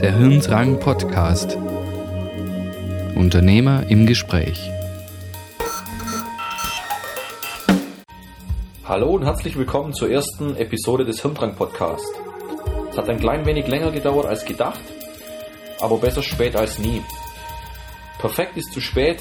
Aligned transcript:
Der 0.00 0.16
Hirndrang 0.16 0.78
Podcast. 0.78 1.58
Unternehmer 3.16 3.82
im 3.88 4.06
Gespräch. 4.06 4.70
Hallo 8.84 9.14
und 9.14 9.24
herzlich 9.24 9.58
willkommen 9.58 9.92
zur 9.92 10.08
ersten 10.08 10.54
Episode 10.56 11.04
des 11.04 11.20
Hirndrang 11.22 11.56
Podcast. 11.56 12.06
Es 12.92 12.96
hat 12.96 13.08
ein 13.08 13.18
klein 13.18 13.44
wenig 13.44 13.66
länger 13.66 13.90
gedauert 13.90 14.26
als 14.26 14.44
gedacht, 14.44 14.78
aber 15.80 15.98
besser 15.98 16.22
spät 16.22 16.54
als 16.54 16.78
nie. 16.78 17.02
Perfekt 18.20 18.56
ist 18.56 18.72
zu 18.72 18.80
spät 18.80 19.20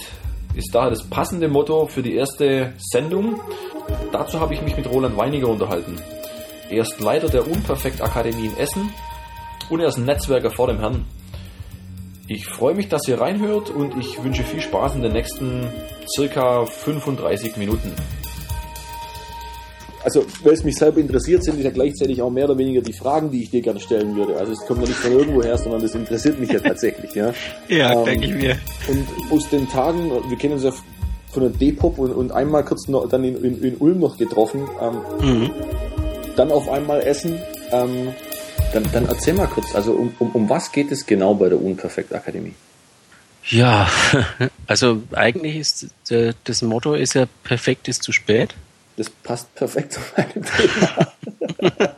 ist 0.54 0.76
daher 0.76 0.92
das 0.92 1.02
passende 1.10 1.48
Motto 1.48 1.88
für 1.88 2.04
die 2.04 2.14
erste 2.14 2.74
Sendung. 2.78 3.42
Dazu 4.12 4.40
habe 4.40 4.54
ich 4.54 4.62
mich 4.62 4.78
mit 4.78 4.88
Roland 4.88 5.18
Weiniger 5.18 5.48
unterhalten. 5.48 5.98
Er 6.74 6.82
ist 6.82 7.00
Leiter 7.00 7.30
der 7.30 7.48
Unperfekt 7.48 8.02
Akademie 8.02 8.48
in 8.48 8.58
Essen 8.58 8.90
und 9.70 9.80
er 9.80 9.90
ist 9.90 9.98
ein 9.98 10.06
Netzwerker 10.06 10.50
vor 10.50 10.66
dem 10.66 10.80
Herrn. 10.80 11.06
Ich 12.28 12.48
freue 12.48 12.74
mich, 12.74 12.88
dass 12.88 13.08
ihr 13.08 13.22
reinhört 13.22 13.70
und 13.70 13.96
ich 14.00 14.24
wünsche 14.24 14.44
viel 14.44 14.60
Spaß 14.60 14.96
in 14.96 15.04
den 15.04 15.14
nächsten 15.14 15.68
circa 16.16 16.66
35 16.66 17.58
Minuten. 17.58 17.92
Also, 20.04 20.26
weil 20.44 20.54
es 20.54 20.64
mich 20.64 20.76
selber 20.76 21.00
interessiert, 21.00 21.44
sind 21.44 21.62
ja 21.62 21.70
gleichzeitig 21.70 22.24
auch 22.24 22.32
mehr 22.32 22.46
oder 22.46 22.58
weniger 22.58 22.82
die 22.82 22.92
Fragen, 22.92 23.30
die 23.30 23.44
ich 23.44 23.52
dir 23.52 23.62
gerne 23.62 23.80
stellen 23.80 24.16
würde. 24.16 24.36
Also, 24.36 24.54
es 24.54 24.66
kommt 24.66 24.82
ja 24.82 24.88
nicht 24.88 24.98
von 24.98 25.12
irgendwo 25.12 25.44
her, 25.44 25.58
sondern 25.60 25.82
das 25.82 25.94
interessiert 25.94 26.40
mich 26.40 26.52
ja 26.52 26.60
tatsächlich. 26.60 27.14
Ja, 27.14 27.34
ja 27.70 27.94
ähm, 27.94 28.06
denke 28.06 28.26
ich 28.26 28.34
mir. 28.34 28.58
Und 28.88 29.08
aus 29.32 29.48
den 29.50 29.70
Tagen, 29.70 30.12
wir 30.28 30.38
kennen 30.38 30.56
uns 30.56 30.64
ja 30.64 30.74
von 31.32 31.44
der 31.44 31.52
Depop 31.52 32.00
und, 32.00 32.12
und 32.12 32.32
einmal 32.32 32.66
kurz 32.66 32.88
noch, 32.88 33.08
dann 33.08 33.24
in, 33.24 33.42
in, 33.44 33.64
in 33.64 33.78
Ulm 33.78 34.00
noch 34.00 34.18
getroffen. 34.18 34.68
Ähm, 34.82 35.02
mhm 35.22 35.52
dann 36.36 36.52
auf 36.52 36.70
einmal 36.70 37.02
essen. 37.02 37.42
Ähm, 37.72 38.14
dann, 38.74 38.90
dann 38.92 39.08
erzähl 39.08 39.34
mal 39.34 39.48
kurz, 39.48 39.76
also 39.76 39.94
um, 39.94 40.16
um, 40.20 40.32
um 40.32 40.50
was 40.50 40.72
geht 40.72 40.92
es 40.92 41.06
genau 41.06 41.34
bei 41.36 41.50
der 41.50 41.62
Unperfekt 41.62 42.14
Akademie? 42.14 42.54
Ja, 43.46 43.90
also 44.68 45.04
eigentlich 45.14 45.58
ist 45.58 46.12
äh, 46.12 46.34
das 46.44 46.62
Motto 46.62 46.94
ist 46.94 47.14
ja 47.14 47.26
perfekt 47.44 47.88
ist 47.88 48.04
zu 48.04 48.12
spät. 48.12 48.56
Das 48.96 49.10
passt 49.10 49.54
perfekt 49.56 49.94
zu 49.94 50.00
meinem 50.16 50.46
Thema. 50.46 51.14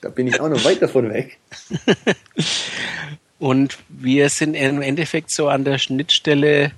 da 0.00 0.08
bin 0.08 0.26
ich 0.26 0.40
auch 0.40 0.48
noch 0.48 0.64
weit 0.64 0.82
davon 0.82 1.10
weg. 1.10 1.38
Und 3.38 3.78
wir 3.88 4.30
sind 4.30 4.54
im 4.54 4.82
Endeffekt 4.82 5.30
so 5.30 5.48
an 5.48 5.64
der 5.64 5.78
Schnittstelle 5.78 6.72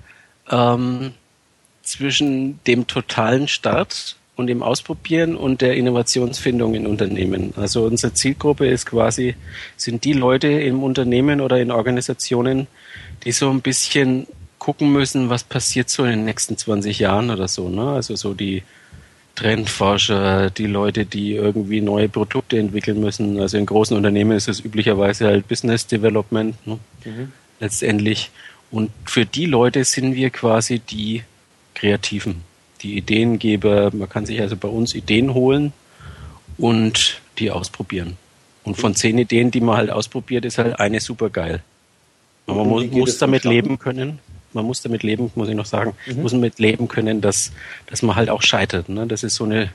ähm, 0.49 1.13
zwischen 1.81 2.63
dem 2.65 2.85
totalen 2.87 3.47
Start 3.47 4.15
und 4.41 4.47
dem 4.47 4.63
Ausprobieren 4.63 5.35
und 5.35 5.61
der 5.61 5.75
Innovationsfindung 5.75 6.75
in 6.75 6.87
Unternehmen. 6.87 7.53
Also 7.55 7.85
unsere 7.85 8.13
Zielgruppe 8.13 8.67
ist 8.67 8.87
quasi, 8.87 9.35
sind 9.77 10.03
die 10.03 10.13
Leute 10.13 10.47
im 10.47 10.83
Unternehmen 10.83 11.39
oder 11.39 11.61
in 11.61 11.71
Organisationen, 11.71 12.67
die 13.23 13.31
so 13.31 13.49
ein 13.49 13.61
bisschen 13.61 14.27
gucken 14.59 14.91
müssen, 14.91 15.29
was 15.29 15.43
passiert 15.43 15.89
so 15.89 16.03
in 16.03 16.11
den 16.11 16.25
nächsten 16.25 16.57
20 16.57 16.99
Jahren 16.99 17.29
oder 17.29 17.47
so. 17.47 17.69
Ne? 17.69 17.91
Also 17.91 18.15
so 18.15 18.33
die 18.33 18.63
Trendforscher, 19.35 20.49
die 20.49 20.67
Leute, 20.67 21.05
die 21.05 21.35
irgendwie 21.35 21.81
neue 21.81 22.09
Produkte 22.09 22.57
entwickeln 22.59 22.99
müssen. 22.99 23.39
Also 23.39 23.57
in 23.57 23.65
großen 23.65 23.95
Unternehmen 23.95 24.35
ist 24.35 24.49
es 24.49 24.59
üblicherweise 24.59 25.27
halt 25.27 25.47
Business 25.47 25.87
Development 25.87 26.55
ne? 26.67 26.79
mhm. 27.05 27.31
letztendlich. 27.59 28.31
Und 28.71 28.91
für 29.05 29.25
die 29.25 29.45
Leute 29.45 29.83
sind 29.83 30.15
wir 30.15 30.31
quasi 30.31 30.79
die 30.79 31.23
Kreativen 31.75 32.50
die 32.83 32.97
Ideengeber. 32.97 33.91
Man 33.93 34.09
kann 34.09 34.25
sich 34.25 34.41
also 34.41 34.55
bei 34.55 34.67
uns 34.67 34.95
Ideen 34.95 35.33
holen 35.33 35.73
und 36.57 37.21
die 37.37 37.51
ausprobieren. 37.51 38.17
Und 38.63 38.77
von 38.77 38.95
zehn 38.95 39.17
Ideen, 39.17 39.51
die 39.51 39.61
man 39.61 39.77
halt 39.77 39.89
ausprobiert, 39.89 40.45
ist 40.45 40.57
halt 40.57 40.79
eine 40.79 40.99
super 40.99 41.29
geil. 41.29 41.63
man 42.45 42.67
muss, 42.67 42.85
muss 42.91 43.17
damit 43.17 43.43
leben 43.43 43.79
können. 43.79 44.19
Man 44.53 44.65
muss 44.65 44.81
damit 44.81 45.01
leben, 45.01 45.31
muss 45.35 45.47
ich 45.47 45.55
noch 45.55 45.65
sagen, 45.65 45.93
mhm. 46.05 46.21
muss 46.21 46.33
damit 46.33 46.59
leben 46.59 46.87
können, 46.87 47.21
dass, 47.21 47.53
dass 47.87 48.01
man 48.01 48.15
halt 48.15 48.29
auch 48.29 48.41
scheitert. 48.41 48.89
Ne? 48.89 49.07
Das 49.07 49.23
ist 49.23 49.35
so 49.35 49.45
eine, 49.45 49.71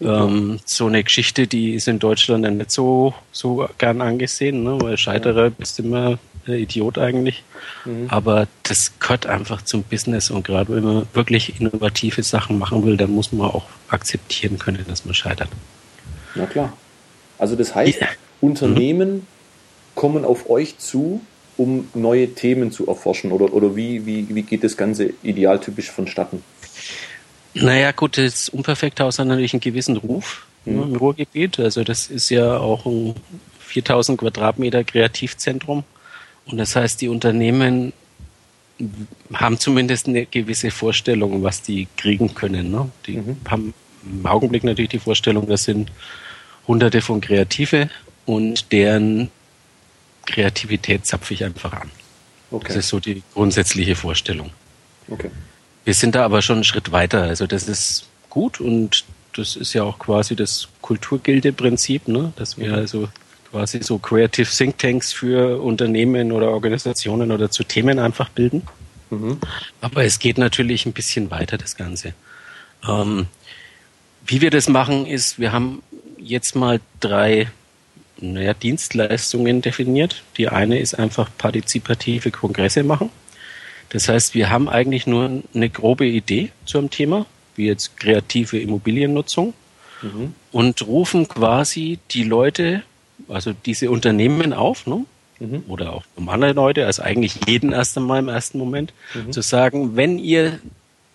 ähm, 0.00 0.60
so 0.64 0.86
eine 0.86 1.04
Geschichte, 1.04 1.46
die 1.46 1.74
ist 1.74 1.88
in 1.88 1.98
Deutschland 1.98 2.48
nicht 2.56 2.70
so, 2.70 3.14
so 3.32 3.68
gern 3.78 4.00
angesehen, 4.00 4.62
ne? 4.62 4.78
weil 4.80 4.96
Scheiterer 4.96 5.50
bist 5.50 5.78
immer 5.78 6.18
Idiot 6.46 6.98
eigentlich. 6.98 7.44
Mhm. 7.84 8.06
Aber 8.08 8.48
das 8.62 8.98
gehört 8.98 9.26
einfach 9.26 9.62
zum 9.62 9.82
Business 9.82 10.30
und 10.30 10.44
gerade 10.44 10.74
wenn 10.74 10.84
man 10.84 11.06
wirklich 11.12 11.60
innovative 11.60 12.22
Sachen 12.22 12.58
machen 12.58 12.84
will, 12.84 12.96
dann 12.96 13.10
muss 13.10 13.32
man 13.32 13.50
auch 13.50 13.66
akzeptieren 13.88 14.58
können, 14.58 14.84
dass 14.88 15.04
man 15.04 15.14
scheitert. 15.14 15.48
Na 16.34 16.46
klar. 16.46 16.72
Also 17.38 17.56
das 17.56 17.74
heißt, 17.74 18.00
ja. 18.00 18.08
Unternehmen 18.40 19.14
mhm. 19.14 19.26
kommen 19.94 20.24
auf 20.24 20.48
euch 20.48 20.78
zu, 20.78 21.20
um 21.56 21.88
neue 21.94 22.34
Themen 22.34 22.72
zu 22.72 22.86
erforschen 22.86 23.32
oder, 23.32 23.52
oder 23.52 23.76
wie, 23.76 24.06
wie, 24.06 24.34
wie 24.34 24.42
geht 24.42 24.64
das 24.64 24.76
Ganze 24.76 25.12
idealtypisch 25.22 25.90
vonstatten? 25.90 26.42
Naja, 27.54 27.92
gut, 27.92 28.16
das 28.18 28.48
Unperfekthaus 28.48 29.18
hat 29.18 29.26
natürlich 29.26 29.52
einen 29.54 29.60
gewissen 29.60 29.96
Ruf 29.96 30.46
mhm. 30.64 30.82
im 30.82 30.96
Ruhrgebiet. 30.96 31.58
Also 31.58 31.84
das 31.84 32.08
ist 32.08 32.30
ja 32.30 32.58
auch 32.58 32.86
ein 32.86 33.14
4000 33.60 34.18
Quadratmeter 34.18 34.84
Kreativzentrum. 34.84 35.84
Und 36.46 36.58
das 36.58 36.76
heißt, 36.76 37.00
die 37.00 37.08
Unternehmen 37.08 37.92
haben 39.34 39.58
zumindest 39.58 40.08
eine 40.08 40.26
gewisse 40.26 40.70
Vorstellung, 40.70 41.42
was 41.42 41.62
die 41.62 41.86
kriegen 41.96 42.34
können. 42.34 42.70
Ne? 42.70 42.90
Die 43.06 43.18
mhm. 43.18 43.36
haben 43.48 43.74
im 44.04 44.26
Augenblick 44.26 44.64
natürlich 44.64 44.90
die 44.90 44.98
Vorstellung, 44.98 45.46
das 45.46 45.64
sind 45.64 45.92
hunderte 46.66 47.02
von 47.02 47.20
Kreative 47.20 47.90
und 48.26 48.72
deren 48.72 49.30
Kreativität 50.24 51.04
zapfe 51.04 51.34
ich 51.34 51.44
einfach 51.44 51.72
an. 51.72 51.90
Okay. 52.50 52.68
Das 52.68 52.76
ist 52.76 52.88
so 52.88 53.00
die 53.00 53.22
grundsätzliche 53.34 53.96
Vorstellung. 53.96 54.50
Okay. 55.08 55.30
Wir 55.84 55.94
sind 55.94 56.14
da 56.14 56.24
aber 56.24 56.42
schon 56.42 56.56
einen 56.56 56.64
Schritt 56.64 56.92
weiter. 56.92 57.22
Also 57.22 57.46
das 57.46 57.68
ist 57.68 58.06
gut 58.28 58.60
und 58.60 59.04
das 59.36 59.56
ist 59.56 59.72
ja 59.72 59.82
auch 59.82 59.98
quasi 59.98 60.36
das 60.36 60.68
Kulturgilde-Prinzip, 60.82 62.08
ne? 62.08 62.32
dass 62.36 62.58
wir 62.58 62.74
also 62.74 63.08
quasi 63.50 63.82
so 63.82 63.98
Creative 63.98 64.48
Think 64.48 64.78
Tanks 64.78 65.12
für 65.12 65.60
Unternehmen 65.60 66.32
oder 66.32 66.50
Organisationen 66.50 67.32
oder 67.32 67.50
zu 67.50 67.64
Themen 67.64 67.98
einfach 67.98 68.28
bilden. 68.28 68.62
Mhm. 69.10 69.38
Aber 69.80 70.04
es 70.04 70.18
geht 70.18 70.38
natürlich 70.38 70.86
ein 70.86 70.92
bisschen 70.92 71.30
weiter, 71.30 71.58
das 71.58 71.76
Ganze. 71.76 72.14
Ähm, 72.88 73.26
wie 74.26 74.40
wir 74.40 74.50
das 74.50 74.68
machen, 74.68 75.06
ist, 75.06 75.38
wir 75.38 75.52
haben 75.52 75.82
jetzt 76.18 76.54
mal 76.54 76.80
drei 77.00 77.50
naja, 78.20 78.54
Dienstleistungen 78.54 79.62
definiert. 79.62 80.22
Die 80.36 80.48
eine 80.48 80.78
ist 80.78 80.94
einfach 80.94 81.30
partizipative 81.36 82.30
Kongresse 82.30 82.84
machen. 82.84 83.10
Das 83.90 84.08
heißt, 84.08 84.34
wir 84.34 84.50
haben 84.50 84.68
eigentlich 84.68 85.06
nur 85.06 85.42
eine 85.54 85.70
grobe 85.70 86.06
Idee 86.06 86.50
zu 86.64 86.78
einem 86.78 86.90
Thema, 86.90 87.26
wie 87.56 87.66
jetzt 87.66 87.96
kreative 87.96 88.58
Immobiliennutzung, 88.58 89.52
mhm. 90.02 90.34
und 90.52 90.86
rufen 90.86 91.28
quasi 91.28 91.98
die 92.10 92.24
Leute 92.24 92.82
also 93.28 93.52
diese 93.52 93.90
Unternehmen 93.90 94.52
auf, 94.52 94.86
ne? 94.86 95.04
Mhm. 95.38 95.64
oder 95.68 95.94
auch 95.94 96.04
normale 96.16 96.52
Leute, 96.52 96.84
also 96.84 97.02
eigentlich 97.02 97.38
jeden 97.46 97.72
erst 97.72 97.96
einmal 97.96 98.18
im 98.18 98.28
ersten 98.28 98.58
Moment, 98.58 98.92
mhm. 99.14 99.32
zu 99.32 99.40
sagen, 99.40 99.96
wenn 99.96 100.18
ihr 100.18 100.60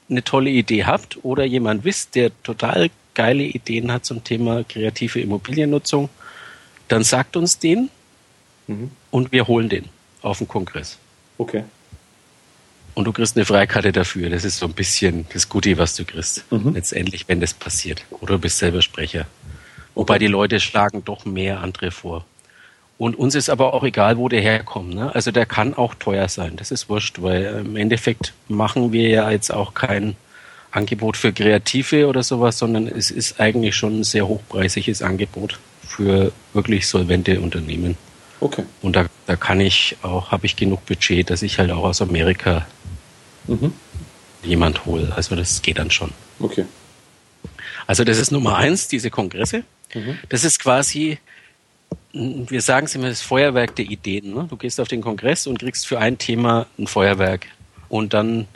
eine 0.09 0.23
tolle 0.23 0.49
Idee 0.49 0.85
habt 0.85 1.23
oder 1.23 1.45
jemand 1.45 1.83
wisst, 1.83 2.15
der 2.15 2.31
total 2.41 2.89
geile 3.13 3.43
Ideen 3.43 3.91
hat 3.91 4.05
zum 4.05 4.23
Thema 4.23 4.63
kreative 4.63 5.21
Immobiliennutzung, 5.21 6.09
dann 6.87 7.03
sagt 7.03 7.37
uns 7.37 7.59
den 7.59 7.89
mhm. 8.67 8.91
und 9.11 9.31
wir 9.31 9.47
holen 9.47 9.69
den 9.69 9.85
auf 10.21 10.39
den 10.39 10.47
Kongress. 10.47 10.97
Okay. 11.37 11.63
Und 12.95 13.05
du 13.05 13.11
kriegst 13.11 13.35
eine 13.35 13.45
Freikarte 13.45 13.91
dafür. 13.91 14.29
Das 14.29 14.45
ist 14.45 14.57
so 14.57 14.65
ein 14.65 14.73
bisschen 14.73 15.27
das 15.33 15.49
Gute, 15.49 15.77
was 15.77 15.95
du 15.95 16.05
kriegst. 16.05 16.49
Mhm. 16.51 16.73
Letztendlich, 16.73 17.27
wenn 17.27 17.41
das 17.41 17.53
passiert. 17.53 18.05
Oder 18.21 18.35
du 18.35 18.39
bist 18.39 18.57
selber 18.57 18.81
Sprecher. 18.81 19.27
Wobei 19.93 20.17
die 20.17 20.27
Leute 20.27 20.59
schlagen 20.59 21.03
doch 21.03 21.25
mehr 21.25 21.59
andere 21.59 21.91
vor. 21.91 22.25
Und 22.97 23.15
uns 23.17 23.35
ist 23.35 23.49
aber 23.49 23.73
auch 23.73 23.83
egal, 23.83 24.17
wo 24.17 24.29
der 24.29 24.41
herkommt. 24.41 24.95
Ne? 24.95 25.13
Also 25.13 25.31
der 25.31 25.45
kann 25.45 25.73
auch 25.73 25.93
teuer 25.95 26.29
sein. 26.29 26.55
Das 26.55 26.71
ist 26.71 26.87
wurscht, 26.87 27.21
weil 27.21 27.63
im 27.65 27.75
Endeffekt 27.75 28.33
machen 28.47 28.93
wir 28.93 29.09
ja 29.09 29.29
jetzt 29.29 29.53
auch 29.53 29.73
kein 29.73 30.15
Angebot 30.71 31.17
für 31.17 31.33
Kreative 31.33 32.07
oder 32.07 32.23
sowas, 32.23 32.57
sondern 32.57 32.87
es 32.87 33.11
ist 33.11 33.39
eigentlich 33.39 33.75
schon 33.75 33.99
ein 33.99 34.03
sehr 34.03 34.27
hochpreisiges 34.27 35.01
Angebot 35.01 35.59
für 35.85 36.31
wirklich 36.53 36.87
solvente 36.87 37.39
Unternehmen. 37.41 37.97
Okay. 38.39 38.63
Und 38.81 38.95
da, 38.95 39.05
da 39.27 39.35
kann 39.35 39.59
ich 39.59 39.97
auch, 40.01 40.31
habe 40.31 40.45
ich 40.45 40.55
genug 40.55 40.85
Budget, 40.85 41.29
dass 41.29 41.41
ich 41.41 41.59
halt 41.59 41.71
auch 41.71 41.83
aus 41.83 42.01
Amerika 42.01 42.65
mhm. 43.47 43.73
jemand 44.43 44.85
hole. 44.85 45.11
Also 45.15 45.35
das 45.35 45.61
geht 45.61 45.77
dann 45.79 45.91
schon. 45.91 46.11
Okay. 46.39 46.65
Also 47.87 48.03
das 48.03 48.17
ist 48.17 48.31
Nummer 48.31 48.57
eins, 48.57 48.87
diese 48.87 49.09
Kongresse. 49.09 49.63
Mhm. 49.93 50.17
Das 50.29 50.43
ist 50.43 50.59
quasi, 50.59 51.19
wir 52.13 52.61
sagen 52.61 52.87
es 52.87 52.95
immer, 52.95 53.09
das 53.09 53.21
Feuerwerk 53.21 53.75
der 53.75 53.85
Ideen. 53.85 54.33
Ne? 54.33 54.47
Du 54.49 54.57
gehst 54.57 54.79
auf 54.79 54.87
den 54.87 55.01
Kongress 55.01 55.47
und 55.47 55.59
kriegst 55.59 55.87
für 55.87 55.99
ein 55.99 56.17
Thema 56.17 56.67
ein 56.77 56.87
Feuerwerk. 56.87 57.47
Und 57.89 58.13
dann 58.13 58.47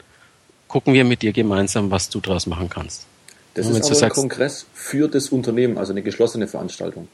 gucken 0.68 0.94
wir 0.94 1.04
mit 1.04 1.22
dir 1.22 1.32
gemeinsam, 1.32 1.90
was 1.90 2.08
du 2.08 2.20
daraus 2.20 2.46
machen 2.46 2.68
kannst. 2.68 3.06
Das 3.54 3.66
und 3.66 3.72
ist 3.72 3.82
aber 3.82 3.90
ein 3.90 3.94
sagst, 3.94 4.16
Kongress 4.16 4.66
für 4.72 5.08
das 5.08 5.30
Unternehmen, 5.30 5.78
also 5.78 5.92
eine 5.92 6.02
geschlossene 6.02 6.46
Veranstaltung. 6.46 7.08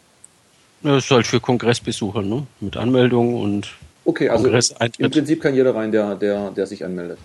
Das 0.82 1.04
ist 1.04 1.10
halt 1.10 1.26
für 1.26 1.40
Kongressbesucher, 1.40 2.22
ne? 2.22 2.46
Mit 2.60 2.76
Anmeldung 2.76 3.34
und 3.34 3.68
Okay, 4.04 4.28
also 4.28 4.48
im 4.98 5.10
Prinzip 5.10 5.42
kann 5.42 5.54
jeder 5.54 5.74
rein, 5.74 5.90
der, 5.90 6.14
der, 6.14 6.52
der 6.52 6.66
sich 6.68 6.84
anmeldet. 6.84 7.18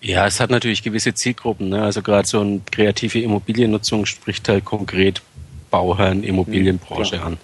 Ja, 0.00 0.26
es 0.26 0.40
hat 0.40 0.50
natürlich 0.50 0.82
gewisse 0.82 1.14
Zielgruppen. 1.14 1.68
Ne? 1.68 1.82
Also 1.82 2.02
gerade 2.02 2.26
so 2.26 2.40
eine 2.40 2.60
kreative 2.72 3.20
Immobiliennutzung 3.20 4.04
spricht 4.04 4.48
halt 4.48 4.64
konkret 4.64 5.22
Bauherren, 5.70 6.24
Immobilienbranche 6.24 7.18
mhm, 7.18 7.22
an. 7.22 7.36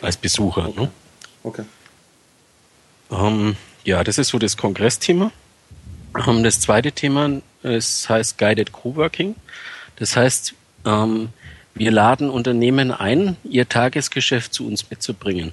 Als 0.00 0.16
Besucher. 0.16 0.68
Okay. 0.68 0.80
Ne? 0.80 0.90
okay. 1.42 1.64
Ähm, 3.10 3.56
ja, 3.84 4.02
das 4.02 4.16
ist 4.16 4.28
so 4.28 4.38
das 4.38 4.56
Kongressthema. 4.56 5.30
Ähm, 6.26 6.42
das 6.42 6.60
zweite 6.60 6.92
Thema 6.92 7.42
es 7.62 8.08
heißt 8.08 8.38
Guided 8.38 8.72
Coworking. 8.72 9.34
Das 9.96 10.16
heißt, 10.16 10.54
ähm, 10.86 11.28
wir 11.74 11.90
laden 11.90 12.30
Unternehmen 12.30 12.90
ein, 12.90 13.36
ihr 13.44 13.68
Tagesgeschäft 13.68 14.52
zu 14.52 14.66
uns 14.66 14.90
mitzubringen 14.90 15.52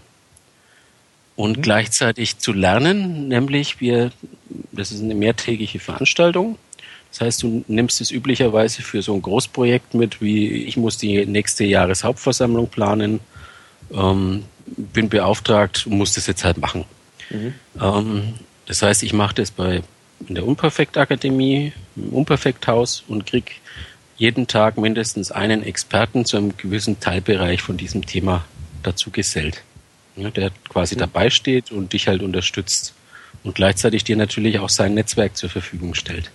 und 1.35 1.57
mhm. 1.57 1.61
gleichzeitig 1.61 2.39
zu 2.39 2.51
lernen, 2.51 3.27
nämlich 3.29 3.79
wir, 3.79 4.11
das 4.71 4.91
ist 4.91 5.01
eine 5.01 5.15
mehrtägige 5.15 5.79
Veranstaltung. 5.79 6.57
Das 7.11 7.21
heißt, 7.21 7.43
du 7.43 7.63
nimmst 7.67 8.01
es 8.01 8.11
üblicherweise 8.11 8.81
für 8.81 9.01
so 9.01 9.13
ein 9.13 9.21
Großprojekt 9.21 9.93
mit, 9.93 10.21
wie 10.21 10.63
ich 10.65 10.77
muss 10.77 10.97
die 10.97 11.25
nächste 11.25 11.63
Jahreshauptversammlung 11.63 12.67
planen, 12.67 13.19
ähm, 13.91 14.43
bin 14.65 15.09
beauftragt 15.09 15.87
und 15.87 15.97
muss 15.97 16.13
das 16.13 16.27
jetzt 16.27 16.43
halt 16.43 16.57
machen. 16.57 16.85
Mhm. 17.29 17.53
Ähm, 17.81 18.33
das 18.65 18.81
heißt, 18.81 19.01
ich 19.03 19.13
mache 19.13 19.35
das 19.35 19.49
bei 19.49 19.81
in 20.27 20.35
der 20.35 20.45
Unperfekt-Akademie, 20.45 21.71
im 21.95 22.09
Unperfekt-Haus 22.09 23.03
und 23.07 23.25
krieg 23.25 23.61
jeden 24.19 24.47
Tag 24.47 24.77
mindestens 24.77 25.31
einen 25.31 25.63
Experten 25.63 26.25
zu 26.25 26.37
einem 26.37 26.55
gewissen 26.57 26.99
Teilbereich 26.99 27.61
von 27.61 27.77
diesem 27.77 28.05
Thema 28.05 28.45
dazu 28.83 29.09
gesellt. 29.09 29.63
Ja, 30.15 30.29
der 30.29 30.51
quasi 30.67 30.95
mhm. 30.95 30.99
dabei 30.99 31.29
steht 31.29 31.71
und 31.71 31.93
dich 31.93 32.07
halt 32.09 32.21
unterstützt 32.21 32.93
und 33.43 33.55
gleichzeitig 33.55 34.03
dir 34.03 34.17
natürlich 34.17 34.59
auch 34.59 34.69
sein 34.69 34.93
Netzwerk 34.93 35.37
zur 35.37 35.49
Verfügung 35.49 35.95
stellt. 35.95 36.31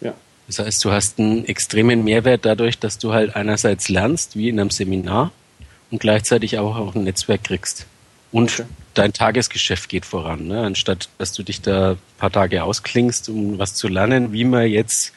Ja. 0.00 0.12
Das 0.48 0.58
heißt, 0.58 0.84
du 0.84 0.90
hast 0.90 1.20
einen 1.20 1.44
extremen 1.44 2.02
Mehrwert 2.02 2.44
dadurch, 2.44 2.78
dass 2.80 2.98
du 2.98 3.12
halt 3.12 3.36
einerseits 3.36 3.88
lernst, 3.88 4.36
wie 4.36 4.48
in 4.48 4.58
einem 4.58 4.70
Seminar, 4.70 5.30
und 5.92 6.00
gleichzeitig 6.00 6.58
auch, 6.58 6.76
auch 6.76 6.96
ein 6.96 7.04
Netzwerk 7.04 7.44
kriegst. 7.44 7.86
Und 8.32 8.50
okay. 8.58 8.64
dein 8.94 9.12
Tagesgeschäft 9.12 9.88
geht 9.88 10.04
voran, 10.04 10.48
ne? 10.48 10.62
anstatt 10.62 11.08
dass 11.18 11.32
du 11.32 11.44
dich 11.44 11.60
da 11.60 11.92
ein 11.92 11.98
paar 12.18 12.32
Tage 12.32 12.64
ausklingst, 12.64 13.28
um 13.28 13.60
was 13.60 13.74
zu 13.74 13.86
lernen, 13.86 14.32
wie 14.32 14.42
man 14.42 14.66
jetzt 14.66 15.12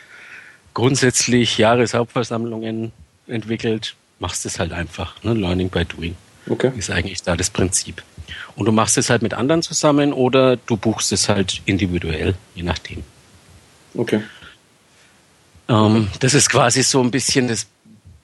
grundsätzlich 0.77 1.57
Jahreshauptversammlungen 1.57 2.91
entwickelt, 3.25 3.95
machst 4.19 4.45
es 4.45 4.59
halt 4.59 4.73
einfach. 4.73 5.15
Ne? 5.23 5.33
Learning 5.33 5.69
by 5.69 5.83
doing. 5.85 6.15
Okay. 6.47 6.71
Ist 6.77 6.91
eigentlich 6.91 7.23
da 7.23 7.35
das 7.35 7.49
Prinzip. 7.49 8.03
Und 8.55 8.67
du 8.67 8.71
machst 8.71 8.95
es 8.99 9.09
halt 9.09 9.23
mit 9.23 9.33
anderen 9.33 9.63
zusammen 9.63 10.13
oder 10.13 10.55
du 10.55 10.77
buchst 10.77 11.11
es 11.11 11.29
halt 11.29 11.63
individuell, 11.65 12.35
je 12.53 12.61
nachdem. 12.61 13.01
Okay. 13.95 14.21
Ähm, 15.67 16.09
das 16.19 16.35
ist 16.35 16.47
quasi 16.47 16.83
so 16.83 17.01
ein 17.01 17.09
bisschen 17.09 17.47
das, 17.47 17.65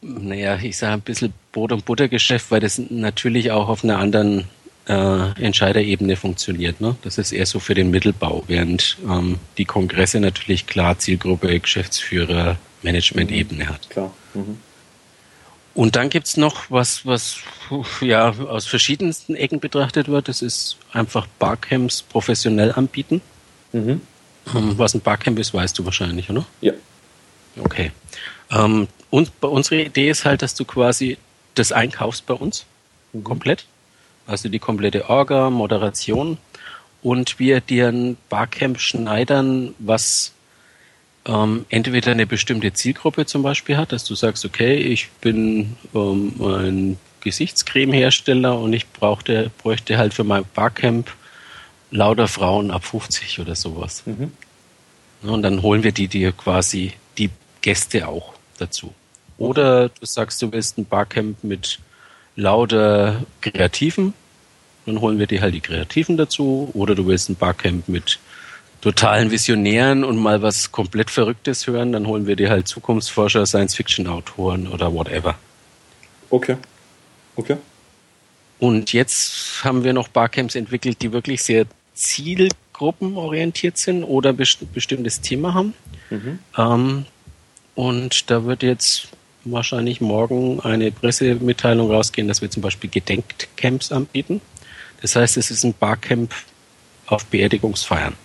naja, 0.02 0.56
ich 0.62 0.78
sage 0.78 0.94
ein 0.94 1.02
bisschen 1.02 1.34
Brot- 1.54 1.72
und 1.72 1.86
Buttergeschäft, 1.86 2.52
weil 2.52 2.60
das 2.60 2.78
natürlich 2.78 3.50
auch 3.50 3.68
auf 3.68 3.84
einer 3.84 3.98
anderen 3.98 4.48
äh, 4.88 5.42
Entscheiderebene 5.42 6.16
funktioniert. 6.16 6.82
Ne? 6.82 6.96
Das 7.04 7.18
ist 7.18 7.32
eher 7.32 7.46
so 7.46 7.60
für 7.60 7.74
den 7.74 7.92
Mittelbau, 7.92 8.44
während 8.48 8.98
ähm, 9.08 9.40
die 9.58 9.66
Kongresse 9.66 10.20
natürlich 10.20 10.68
klar 10.68 11.00
Zielgruppe, 11.00 11.60
Geschäftsführer, 11.60 12.58
Management-Ebene 12.82 13.68
hat. 13.68 13.90
Klar. 13.90 14.14
Mhm. 14.34 14.58
Und 15.76 15.96
dann 15.96 16.10
gibt's 16.10 16.38
noch 16.38 16.70
was, 16.70 17.06
was 17.06 17.38
ja 18.02 18.30
aus 18.30 18.66
verschiedensten 18.68 19.36
Ecken 19.36 19.60
betrachtet 19.60 20.08
wird. 20.08 20.28
Das 20.28 20.42
ist 20.42 20.78
einfach 20.92 21.28
Barcamps 21.40 22.04
professionell 22.04 22.72
anbieten. 22.72 23.22
Mhm. 23.72 24.02
Ähm, 24.54 24.78
was 24.78 24.94
ein 24.94 25.02
Barcamp 25.02 25.40
ist, 25.40 25.54
weißt 25.54 25.80
du 25.80 25.86
wahrscheinlich, 25.86 26.30
oder? 26.30 26.46
Ja. 26.62 26.74
Okay. 27.58 27.92
Ähm, 28.52 28.88
und 29.10 29.32
unsere 29.42 29.82
Idee 29.82 30.10
ist 30.10 30.26
halt, 30.26 30.42
dass 30.42 30.54
du 30.56 30.66
quasi 30.66 31.18
das 31.56 31.72
einkaufst 31.72 32.26
bei 32.26 32.34
uns 32.34 32.66
mhm. 33.14 33.24
komplett. 33.24 33.66
Also 34.26 34.50
die 34.50 34.60
komplette 34.60 35.10
Orga, 35.10 35.50
Moderation 35.50 36.38
und 37.02 37.40
wir 37.40 37.60
dir 37.62 37.90
ein 37.90 38.18
Barcamp 38.30 38.80
schneidern, 38.80 39.76
was 39.80 40.34
ähm, 41.26 41.66
entweder 41.70 42.12
eine 42.12 42.26
bestimmte 42.26 42.74
Zielgruppe 42.74 43.26
zum 43.26 43.44
Beispiel 43.44 43.78
hat, 43.78 43.92
dass 43.92 44.06
du 44.06 44.16
sagst, 44.16 44.46
okay, 44.46 44.76
ich 44.76 45.10
bin 45.22 45.76
ähm, 45.94 46.34
ein 46.40 47.00
Gesichtscremehersteller 47.22 48.58
und 48.58 48.74
ich 48.74 48.90
brauchte, 48.90 49.52
bräuchte 49.58 49.98
halt 49.98 50.14
für 50.14 50.24
mein 50.24 50.44
Barcamp 50.54 51.12
lauter 51.92 52.28
Frauen 52.28 52.72
ab 52.72 52.84
50 52.84 53.40
oder 53.40 53.56
sowas. 53.56 54.04
Mhm. 54.06 54.32
Und 55.22 55.42
dann 55.44 55.62
holen 55.62 55.84
wir 55.84 55.94
die 55.94 56.08
dir 56.08 56.32
quasi 56.34 56.94
die 57.18 57.30
Gäste 57.62 58.08
auch 58.08 58.34
dazu. 58.58 58.94
Oder 59.38 59.90
du 59.90 60.06
sagst, 60.06 60.42
du 60.42 60.52
willst 60.52 60.78
ein 60.78 60.86
Barcamp 60.86 61.44
mit 61.44 61.80
lauter 62.36 63.24
Kreativen, 63.42 64.14
dann 64.86 65.00
holen 65.02 65.20
wir 65.20 65.28
dir 65.28 65.42
halt 65.42 65.54
die 65.54 65.62
Kreativen 65.62 66.18
dazu. 66.18 66.70
Oder 66.74 66.96
du 66.96 67.06
willst 67.08 67.30
ein 67.30 67.36
Barcamp 67.36 67.88
mit 67.88 68.20
totalen 68.82 69.32
Visionären 69.32 70.04
und 70.04 70.18
mal 70.18 70.42
was 70.42 70.72
komplett 70.72 71.10
Verrücktes 71.10 71.68
hören, 71.68 71.94
dann 71.94 72.06
holen 72.06 72.28
wir 72.28 72.36
dir 72.36 72.50
halt 72.50 72.68
Zukunftsforscher, 72.68 73.46
Science-Fiction-Autoren 73.46 74.68
oder 74.68 74.94
whatever. 74.94 75.36
Okay. 76.30 76.58
Okay. 77.36 77.58
Und 78.60 78.92
jetzt 78.92 79.64
haben 79.64 79.84
wir 79.84 79.94
noch 79.94 80.10
Barcamps 80.10 80.56
entwickelt, 80.56 81.02
die 81.02 81.14
wirklich 81.14 81.44
sehr 81.44 81.66
zielgruppenorientiert 81.94 83.78
sind 83.78 84.04
oder 84.04 84.34
best 84.34 84.74
bestimmtes 84.74 85.22
Thema 85.22 85.54
haben. 85.54 85.74
Mhm. 86.10 86.40
Ähm, 86.58 87.06
und 87.76 88.30
da 88.30 88.46
wird 88.46 88.64
jetzt 88.64 89.08
wahrscheinlich 89.46 90.02
morgen 90.02 90.60
eine 90.62 90.92
Pressemitteilung 90.92 91.92
rausgehen, 91.92 92.28
dass 92.28 92.42
wir 92.42 92.50
zum 92.50 92.62
Beispiel 92.62 92.90
Gedenkcamps 92.90 93.92
anbieten. 93.92 94.42
Das 95.02 95.16
heißt, 95.16 95.38
es 95.38 95.52
ist 95.52 95.64
ein 95.64 95.74
Barcamp 95.74 96.34
auf 97.08 97.26
Beerdigungsfeiern. 97.26 98.16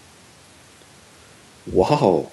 Wow. 1.66 2.30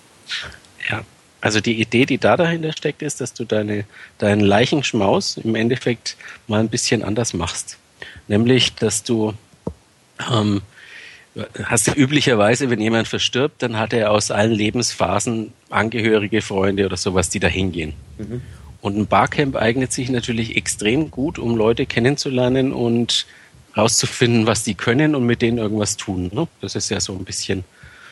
Ja, 0.90 1.04
also 1.42 1.62
die 1.62 1.80
Idee, 1.82 2.06
die 2.06 2.18
da 2.18 2.38
dahinter 2.38 2.72
steckt, 2.72 3.02
ist, 3.02 3.22
dass 3.22 3.34
du 3.34 3.44
deine, 3.44 3.86
deinen 4.18 4.42
Leichenschmaus 4.42 5.38
im 5.38 5.56
Endeffekt 5.56 6.16
mal 6.48 6.60
ein 6.60 6.70
bisschen 6.70 7.04
anders 7.04 7.34
machst. 7.34 7.78
Nämlich, 8.28 8.76
dass 8.76 9.04
du 9.04 9.34
ähm, 10.32 10.62
hast 11.64 11.88
du 11.88 11.92
üblicherweise, 11.92 12.70
wenn 12.70 12.80
jemand 12.80 13.08
verstirbt, 13.08 13.62
dann 13.62 13.78
hat 13.78 13.94
er 13.94 14.12
aus 14.12 14.32
allen 14.32 14.52
Lebensphasen 14.52 15.54
Angehörige, 15.70 16.42
Freunde 16.42 16.86
oder 16.86 16.98
sowas, 16.98 17.30
die 17.30 17.40
da 17.40 17.48
hingehen. 17.48 17.94
Mhm. 18.18 18.42
Und 18.86 18.98
ein 18.98 19.08
Barcamp 19.08 19.56
eignet 19.56 19.92
sich 19.92 20.10
natürlich 20.10 20.56
extrem 20.56 21.10
gut, 21.10 21.40
um 21.40 21.56
Leute 21.56 21.86
kennenzulernen 21.86 22.72
und 22.72 23.26
rauszufinden, 23.76 24.46
was 24.46 24.64
die 24.64 24.76
können 24.76 25.16
und 25.16 25.26
mit 25.26 25.42
denen 25.42 25.58
irgendwas 25.58 25.98
tun. 25.98 26.30
Ne? 26.34 26.48
Das 26.62 26.76
ist 26.76 26.90
ja 26.90 27.00
so 27.00 27.14
ein 27.14 27.26
bisschen 27.26 27.64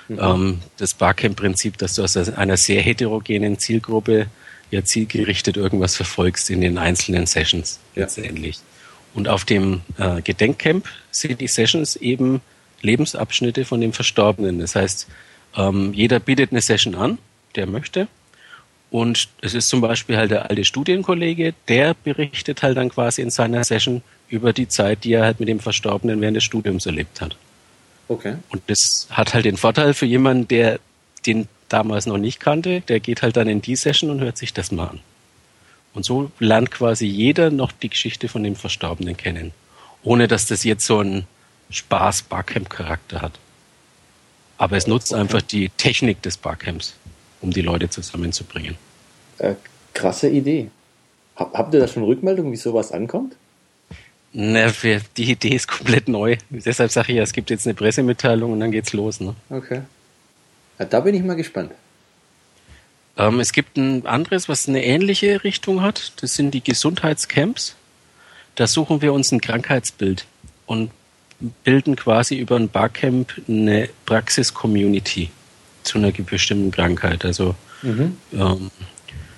Mhm. 0.08 0.20
Ähm, 0.22 0.60
das 0.78 0.94
Barcamp-Prinzip, 0.94 1.78
dass 1.78 1.96
du 1.96 2.04
aus 2.04 2.18
einer 2.18 2.58
sehr 2.58 2.82
heterogenen 2.82 3.58
Zielgruppe 3.58 4.28
ja 4.72 4.84
zielgerichtet 4.84 5.58
irgendwas 5.58 5.96
verfolgst 5.96 6.50
in 6.50 6.62
den 6.62 6.78
einzelnen 6.78 7.26
Sessions 7.26 7.80
ja. 7.96 8.04
letztendlich. 8.04 8.60
Und 9.14 9.28
auf 9.28 9.46
dem 9.46 9.82
äh, 9.98 10.22
Gedenkcamp 10.22 10.88
sind 11.12 11.40
die 11.40 11.48
Sessions 11.48 11.96
eben 11.96 12.42
Lebensabschnitte 12.82 13.66
von 13.66 13.80
dem 13.80 13.94
Verstorbenen. 13.94 14.60
Das 14.60 14.76
heißt, 14.76 15.08
ähm, 15.56 15.94
jeder 15.94 16.20
bietet 16.20 16.52
eine 16.52 16.62
Session 16.62 16.96
an, 16.96 17.20
der 17.56 17.68
möchte. 17.68 18.08
Und 18.94 19.30
es 19.42 19.56
ist 19.56 19.70
zum 19.70 19.82
Beispiel 19.82 20.18
halt 20.18 20.30
der 20.30 20.52
alte 20.52 20.64
Studienkollege, 20.64 21.56
der 21.68 21.96
berichtet 21.96 22.62
halt 22.62 22.78
dann 22.78 22.90
quasi 22.90 23.24
in 23.24 23.32
seiner 23.32 23.64
Session 23.64 24.04
über 24.30 24.54
die 24.54 24.68
Zeit, 24.68 25.04
die 25.04 25.14
er 25.14 25.24
halt 25.24 25.40
mit 25.40 25.50
dem 25.50 25.60
Verstorbenen 25.60 26.22
während 26.22 26.38
des 26.38 26.44
Studiums 26.44 26.86
erlebt 26.86 27.20
hat. 27.20 27.36
Okay. 28.08 28.36
Und 28.50 28.62
das 28.68 29.08
hat 29.10 29.34
halt 29.34 29.46
den 29.46 29.58
Vorteil 29.58 29.96
für 29.96 30.06
jemanden, 30.06 30.48
der 30.48 30.80
den 31.26 31.48
damals 31.70 32.06
noch 32.06 32.20
nicht 32.20 32.40
kannte, 32.40 32.82
der 32.82 33.00
geht 33.00 33.24
halt 33.24 33.36
dann 33.36 33.48
in 33.50 33.64
die 33.64 33.76
Session 33.76 34.12
und 34.12 34.22
hört 34.22 34.38
sich 34.38 34.54
das 34.54 34.72
mal 34.72 34.90
an. 34.90 35.00
Und 35.96 36.06
so 36.06 36.30
lernt 36.38 36.70
quasi 36.70 37.08
jeder 37.08 37.50
noch 37.50 37.72
die 37.72 37.90
Geschichte 37.90 38.28
von 38.28 38.44
dem 38.44 38.56
Verstorbenen 38.56 39.18
kennen. 39.18 39.54
Ohne 40.04 40.28
dass 40.28 40.46
das 40.46 40.64
jetzt 40.64 40.86
so 40.86 41.00
einen 41.00 41.26
Spaß-Barcamp-Charakter 41.72 43.24
hat. 43.24 43.40
Aber 44.60 44.78
es 44.78 44.86
nutzt 44.86 45.14
okay. 45.14 45.22
einfach 45.22 45.42
die 45.42 45.70
Technik 45.70 46.22
des 46.22 46.38
Barcamps, 46.38 46.94
um 47.44 47.52
die 47.52 47.62
Leute 47.62 47.90
zusammenzubringen. 47.90 48.76
Äh, 49.38 49.56
krasse 49.94 50.30
Idee. 50.30 50.70
habt 51.36 51.74
ihr 51.74 51.80
da 51.80 51.88
schon 51.88 52.04
Rückmeldungen, 52.04 52.52
wie 52.52 52.58
sowas 52.58 52.92
ankommt? 52.92 53.36
Na, 54.32 54.70
für 54.70 55.00
die 55.18 55.32
Idee 55.32 55.56
ist 55.56 55.68
komplett 55.68 56.08
neu. 56.08 56.38
Deshalb 56.50 56.92
sage 56.92 57.12
ich 57.12 57.18
ja, 57.18 57.24
es 57.24 57.34
gibt 57.34 57.52
jetzt 57.52 57.68
eine 57.68 57.76
Pressemitteilung 57.76 58.54
und 58.54 58.60
dann 58.60 58.72
geht's 58.72 58.94
los. 58.94 59.20
Ne? 59.20 59.36
Okay. 59.52 59.82
Ja, 60.80 60.86
da 60.86 61.02
bin 61.02 61.14
ich 61.14 61.24
mal 61.24 61.36
gespannt. 61.36 61.72
Ähm, 63.16 63.40
es 63.40 63.52
gibt 63.52 63.78
ein 63.78 64.08
anderes, 64.08 64.50
was 64.50 64.68
eine 64.68 64.84
ähnliche 64.84 65.44
Richtung 65.44 65.84
hat. 65.84 66.14
Das 66.22 66.36
sind 66.36 66.52
die 66.52 66.64
Gesundheitscamps. 66.64 67.76
da 68.56 68.66
suchen 68.66 69.02
wir 69.02 69.14
uns 69.14 69.32
ein 69.32 69.42
Krankheitsbild 69.42 70.26
und 70.66 70.92
bilden 71.64 71.96
quasi 71.96 72.36
über 72.38 72.56
ein 72.56 72.70
Barcamp 72.70 73.34
eine 73.48 73.90
Praxis-Community 74.06 75.30
zu 75.84 75.98
einer 75.98 76.12
bestimmten 76.12 76.72
Krankheit. 76.72 77.26
Also 77.26 77.56
mhm. 77.82 78.18
ähm, 78.34 78.72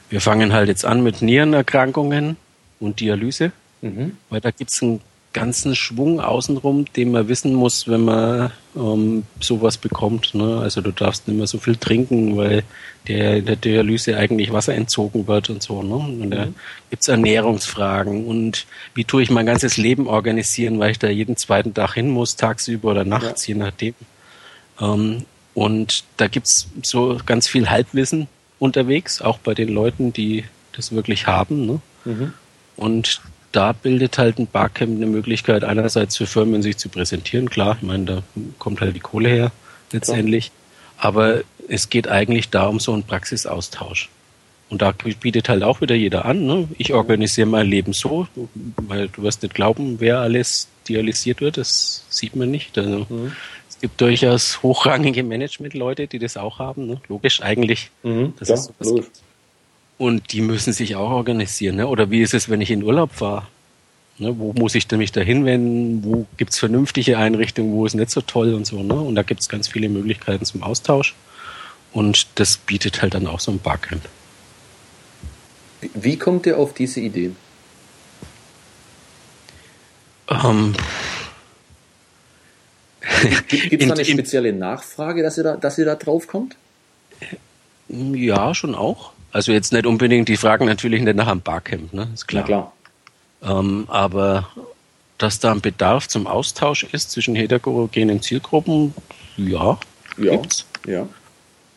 wir 0.10 0.22
fangen 0.22 0.54
halt 0.54 0.68
jetzt 0.68 0.86
an 0.86 1.04
mit 1.04 1.22
Nierenerkrankungen 1.22 2.38
und 2.80 3.00
Dialyse, 3.00 3.52
mhm. 3.82 4.18
weil 4.30 4.42
da 4.42 4.52
gibt 4.52 4.72
es 4.72 4.82
einen 4.82 5.02
ganzen 5.36 5.76
Schwung 5.76 6.22
außenrum, 6.22 6.86
den 6.94 7.12
man 7.12 7.28
wissen 7.28 7.54
muss, 7.54 7.90
wenn 7.90 8.06
man 8.06 8.52
ähm, 8.78 9.24
sowas 9.42 9.78
bekommt. 9.78 10.34
Ne? 10.34 10.60
Also 10.60 10.80
du 10.80 10.92
darfst 10.92 11.28
nicht 11.28 11.36
mehr 11.36 11.46
so 11.46 11.58
viel 11.58 11.76
trinken, 11.76 12.38
weil 12.38 12.64
der 13.10 13.38
in 13.38 13.46
der 13.46 13.58
Dialyse 13.58 14.16
eigentlich 14.16 14.54
Wasser 14.54 14.74
entzogen 14.74 15.28
wird 15.28 15.50
und 15.50 15.62
so. 15.62 15.84
Ne? 15.84 15.96
Und 15.96 16.32
da 16.32 16.46
mhm. 16.46 16.56
gibt's 16.90 17.10
Ernährungsfragen 17.10 18.26
und 18.26 18.66
wie 18.94 19.04
tue 19.04 19.24
ich 19.24 19.30
mein 19.30 19.46
ganzes 19.46 19.76
Leben 19.76 20.08
organisieren, 20.08 20.80
weil 20.80 20.92
ich 20.92 21.00
da 21.00 21.10
jeden 21.10 21.36
zweiten 21.36 21.74
Tag 21.74 21.96
hin 21.96 22.10
muss, 22.10 22.38
tagsüber 22.38 22.92
oder 22.92 23.04
nachts, 23.04 23.46
ja. 23.46 23.56
je 23.56 23.60
nachdem. 23.60 23.94
Ähm, 24.80 25.26
und 25.56 26.04
da 26.18 26.28
gibt's 26.28 26.68
so 26.84 27.18
ganz 27.26 27.48
viel 27.48 27.70
Halbwissen 27.70 28.28
unterwegs, 28.60 29.22
auch 29.22 29.40
bei 29.40 29.56
den 29.56 29.70
Leuten, 29.70 30.14
die 30.14 30.44
das 30.74 30.92
wirklich 30.92 31.26
haben. 31.26 31.66
Ne? 31.66 31.82
Mhm. 32.04 32.34
Und 32.76 33.22
da 33.54 33.72
bildet 33.72 34.18
halt 34.18 34.38
ein 34.38 34.48
Barcamp 34.48 34.98
eine 34.98 35.06
Möglichkeit, 35.06 35.64
einerseits 35.64 36.18
für 36.18 36.28
Firmen 36.28 36.62
sich 36.62 36.78
zu 36.78 36.90
präsentieren. 36.90 37.50
Klar, 37.50 37.78
ich 37.80 37.88
meine, 37.88 38.06
da 38.06 38.24
kommt 38.60 38.82
halt 38.82 38.96
die 38.96 39.00
Kohle 39.00 39.30
her 39.30 39.52
letztendlich. 39.94 40.52
Aber 40.98 41.42
es 41.70 41.90
geht 41.90 42.10
eigentlich 42.10 42.50
da 42.50 42.68
um 42.68 42.82
so 42.82 42.94
einen 42.94 43.04
Praxisaustausch. 43.04 44.10
Und 44.70 44.82
da 44.82 44.92
bietet 44.92 45.48
halt 45.48 45.64
auch 45.64 45.80
wieder 45.80 45.96
jeder 45.96 46.26
an. 46.26 46.46
Ne? 46.46 46.68
Ich 46.78 46.94
organisiere 46.94 47.48
mein 47.48 47.68
Leben 47.68 47.94
so, 47.94 48.28
weil 48.76 49.08
du 49.08 49.22
wirst 49.22 49.44
nicht 49.44 49.56
glauben, 49.56 50.02
wer 50.02 50.20
alles 50.20 50.68
dialysiert 50.90 51.40
wird. 51.40 51.58
Das 51.58 52.04
sieht 52.10 52.36
man 52.36 52.52
nicht. 52.52 52.78
Also, 52.78 53.06
mhm. 53.08 53.32
Es 53.86 53.90
gibt 53.92 54.02
durchaus 54.02 54.64
hochrangige 54.64 55.22
Management-Leute, 55.22 56.08
die 56.08 56.18
das 56.18 56.38
auch 56.38 56.58
haben. 56.58 56.88
Ne? 56.88 57.02
Logisch 57.08 57.44
eigentlich. 57.44 57.92
Mhm, 58.02 58.34
dass 58.40 58.50
ja, 58.50 58.56
es 58.56 58.64
sowas 58.64 58.96
gibt. 58.96 59.22
Und 60.00 60.34
die 60.34 60.42
müssen 60.42 60.74
sich 60.74 60.96
auch 60.96 61.12
organisieren. 61.12 61.76
Ne? 61.76 61.88
Oder 61.88 62.10
wie 62.10 62.24
ist 62.24 62.34
es, 62.34 62.50
wenn 62.50 62.62
ich 62.62 62.72
in 62.72 62.82
Urlaub 62.82 63.12
fahre? 63.12 63.46
Ne? 64.18 64.40
Wo 64.40 64.54
muss 64.54 64.74
ich 64.74 64.88
denn 64.88 64.98
mich 64.98 65.12
da 65.12 65.22
hinwenden? 65.22 66.04
Wo 66.04 66.26
gibt's 66.36 66.58
vernünftige 66.58 67.20
Einrichtungen? 67.20 67.74
Wo 67.74 67.86
ist 67.86 67.94
nicht 67.94 68.10
so 68.10 68.22
toll 68.22 68.56
und 68.56 68.66
so? 68.66 68.82
Ne? 68.82 68.96
Und 68.96 69.14
da 69.14 69.22
gibt's 69.22 69.50
ganz 69.50 69.68
viele 69.68 69.88
Möglichkeiten 69.88 70.46
zum 70.46 70.64
Austausch. 70.64 71.14
Und 71.94 72.26
das 72.40 72.58
bietet 72.58 73.04
halt 73.04 73.14
dann 73.14 73.28
auch 73.28 73.40
so 73.40 73.52
ein 73.52 73.60
Barcamp. 73.60 74.02
Wie 75.94 76.18
kommt 76.18 76.48
ihr 76.48 76.58
auf 76.58 76.74
diese 76.74 77.02
Ideen? 77.02 77.36
Ähm, 80.28 80.74
Gibt 83.48 83.82
es 83.82 83.88
da 83.88 83.94
eine 83.94 84.06
spezielle 84.06 84.54
Nachfrage, 84.54 85.24
dass 85.24 85.38
ihr 85.38 85.44
da, 85.44 85.58
dass 85.58 85.78
ihr 85.78 85.86
da 85.86 85.96
drauf 85.96 86.28
kommt? 86.28 86.56
Ja, 87.88 88.54
schon 88.54 88.76
auch. 88.76 89.12
Also 89.32 89.52
jetzt 89.52 89.74
nicht 89.74 89.86
unbedingt, 89.86 90.30
die 90.30 90.38
fragen 90.38 90.66
natürlich 90.66 91.02
nicht 91.02 91.16
nach 91.16 91.28
einem 91.28 91.42
Barcamp, 91.42 91.94
ne? 91.94 92.08
Ist 92.14 92.28
klar. 92.28 92.46
klar. 92.46 92.74
Ähm, 93.44 93.86
aber 93.90 94.50
dass 95.18 95.40
da 95.40 95.52
ein 95.52 95.62
Bedarf 95.62 96.08
zum 96.08 96.28
Austausch 96.28 96.84
ist 96.84 97.12
zwischen 97.12 97.36
heterogenen 97.36 98.22
Zielgruppen, 98.22 98.94
ja, 99.38 99.78
ja, 100.18 100.32
gibt's. 100.32 100.66
ja. 100.88 101.08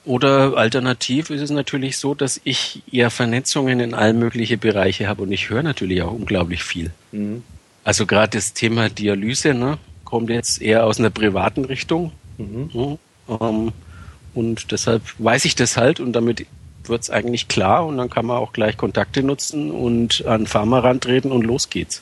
Oder 0.05 0.57
alternativ 0.57 1.29
ist 1.29 1.43
es 1.43 1.51
natürlich 1.51 1.99
so, 1.99 2.15
dass 2.15 2.41
ich 2.45 2.83
eher 2.91 3.11
Vernetzungen 3.11 3.81
in 3.81 3.93
all 3.93 4.15
mögliche 4.15 4.57
Bereiche 4.57 5.07
habe 5.07 5.23
und 5.23 5.33
ich 5.33 5.51
höre 5.51 5.63
natürlich 5.63 6.01
auch 6.03 6.13
unglaublich 6.13 6.63
viel. 6.63 6.93
Mhm. 7.13 7.43
Also 7.85 8.07
gerade 8.07 8.39
das 8.39 8.55
Thema 8.55 8.89
Dialyse 8.89 9.53
ne, 9.53 9.79
kommt 10.09 10.31
jetzt 10.31 10.63
eher 10.63 10.87
aus 10.87 10.99
einer 10.99 11.11
privaten 11.11 11.67
Richtung. 11.67 12.13
Mhm. 12.39 12.99
Ähm, 13.29 13.73
und 14.35 14.73
deshalb 14.73 15.03
weiß 15.19 15.45
ich 15.45 15.55
das 15.55 15.77
halt 15.77 16.01
und 16.01 16.15
damit 16.15 16.47
wird 16.85 17.03
es 17.03 17.11
eigentlich 17.11 17.47
klar 17.47 17.87
und 17.87 17.99
dann 17.99 18.09
kann 18.09 18.25
man 18.25 18.39
auch 18.39 18.55
gleich 18.55 18.79
Kontakte 18.79 19.23
nutzen 19.23 19.71
und 19.71 20.25
an 20.25 20.47
Pharma 20.47 20.79
rantreten 20.79 21.31
und 21.31 21.43
los 21.43 21.69
geht's. 21.69 22.01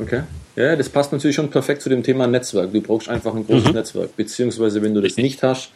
Okay. 0.00 0.22
Ja, 0.54 0.76
das 0.76 0.88
passt 0.88 1.12
natürlich 1.12 1.34
schon 1.34 1.50
perfekt 1.50 1.82
zu 1.82 1.88
dem 1.88 2.04
Thema 2.04 2.28
Netzwerk. 2.28 2.72
Du 2.72 2.80
brauchst 2.80 3.08
einfach 3.08 3.34
ein 3.34 3.44
großes 3.44 3.68
mhm. 3.68 3.74
Netzwerk. 3.74 4.16
Beziehungsweise, 4.16 4.80
wenn 4.82 4.94
du 4.94 5.00
das 5.00 5.16
nicht 5.16 5.42
hast, 5.42 5.70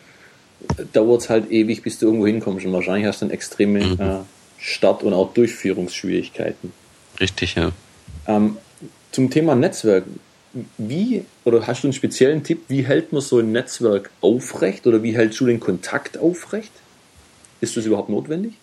dauert 0.92 1.22
es 1.22 1.30
halt 1.30 1.50
ewig, 1.50 1.82
bis 1.82 1.98
du 1.98 2.06
irgendwo 2.06 2.26
hinkommst. 2.26 2.64
Und 2.64 2.72
wahrscheinlich 2.72 3.06
hast 3.06 3.20
du 3.20 3.26
dann 3.26 3.34
extreme 3.34 3.84
mhm. 3.84 4.00
äh, 4.00 4.18
Start- 4.58 5.02
und 5.02 5.14
auch 5.14 5.34
Durchführungsschwierigkeiten. 5.34 6.72
Richtig, 7.18 7.56
ja. 7.56 7.72
Ähm, 8.26 8.56
zum 9.10 9.30
Thema 9.30 9.54
Netzwerk. 9.54 10.04
Wie, 10.78 11.25
oder 11.45 11.66
hast 11.66 11.85
du 11.85 11.88
einen 11.88 11.92
speziellen 11.92 12.42
Tipp, 12.42 12.64
wie 12.69 12.85
hält 12.85 13.12
man 13.12 13.23
so 13.23 13.38
ein 13.38 13.52
Netzwerk 13.52 14.11
aufrecht 14.21 14.87
oder 14.87 15.02
wie 15.02 15.16
hältst 15.16 15.38
du 15.40 15.47
den 15.47 15.61
Kontakt 15.61 16.19
aufrecht? 16.19 16.73
Ist 17.61 17.76
das 17.76 17.87
überhaupt 17.87 18.09
notwendig? 18.09 18.54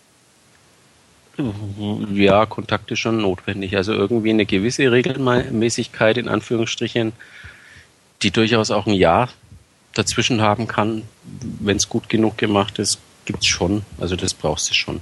Ja, 2.14 2.46
Kontakt 2.46 2.92
ist 2.92 3.00
schon 3.00 3.22
notwendig. 3.22 3.78
Also 3.78 3.94
irgendwie 3.94 4.32
eine 4.32 4.46
gewisse 4.46 4.92
Regelmäßigkeit 4.92 6.18
in 6.18 6.28
Anführungsstrichen, 6.28 7.14
die 8.24 8.32
durchaus 8.32 8.72
auch 8.72 8.88
ein 8.88 8.94
Jahr 8.94 9.30
dazwischen 9.94 10.42
haben 10.42 10.68
kann, 10.68 11.04
wenn 11.60 11.78
es 11.78 11.90
gut 11.90 12.10
genug 12.10 12.38
gemacht 12.38 12.80
ist, 12.80 13.00
gibt 13.26 13.44
es 13.44 13.48
schon. 13.48 13.84
Also 14.00 14.16
das 14.16 14.34
brauchst 14.34 14.70
du 14.70 14.74
schon. 14.74 15.02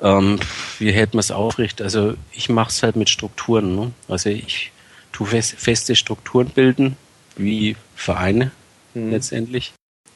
Ähm, 0.00 0.40
wie 0.78 0.92
hält 0.92 1.14
man 1.14 1.20
es 1.20 1.30
aufrecht? 1.30 1.82
Also 1.82 2.14
ich 2.32 2.48
mache 2.48 2.70
es 2.70 2.82
halt 2.82 2.96
mit 2.96 3.08
Strukturen. 3.08 3.76
Ne? 3.76 3.92
Also 4.08 4.30
ich 4.30 4.72
fest, 5.12 5.54
feste 5.58 5.96
Strukturen 5.96 6.48
bilden, 6.48 6.96
wie 7.36 7.76
Vereine 7.94 8.50
mhm. 8.94 9.10
letztendlich. 9.10 9.72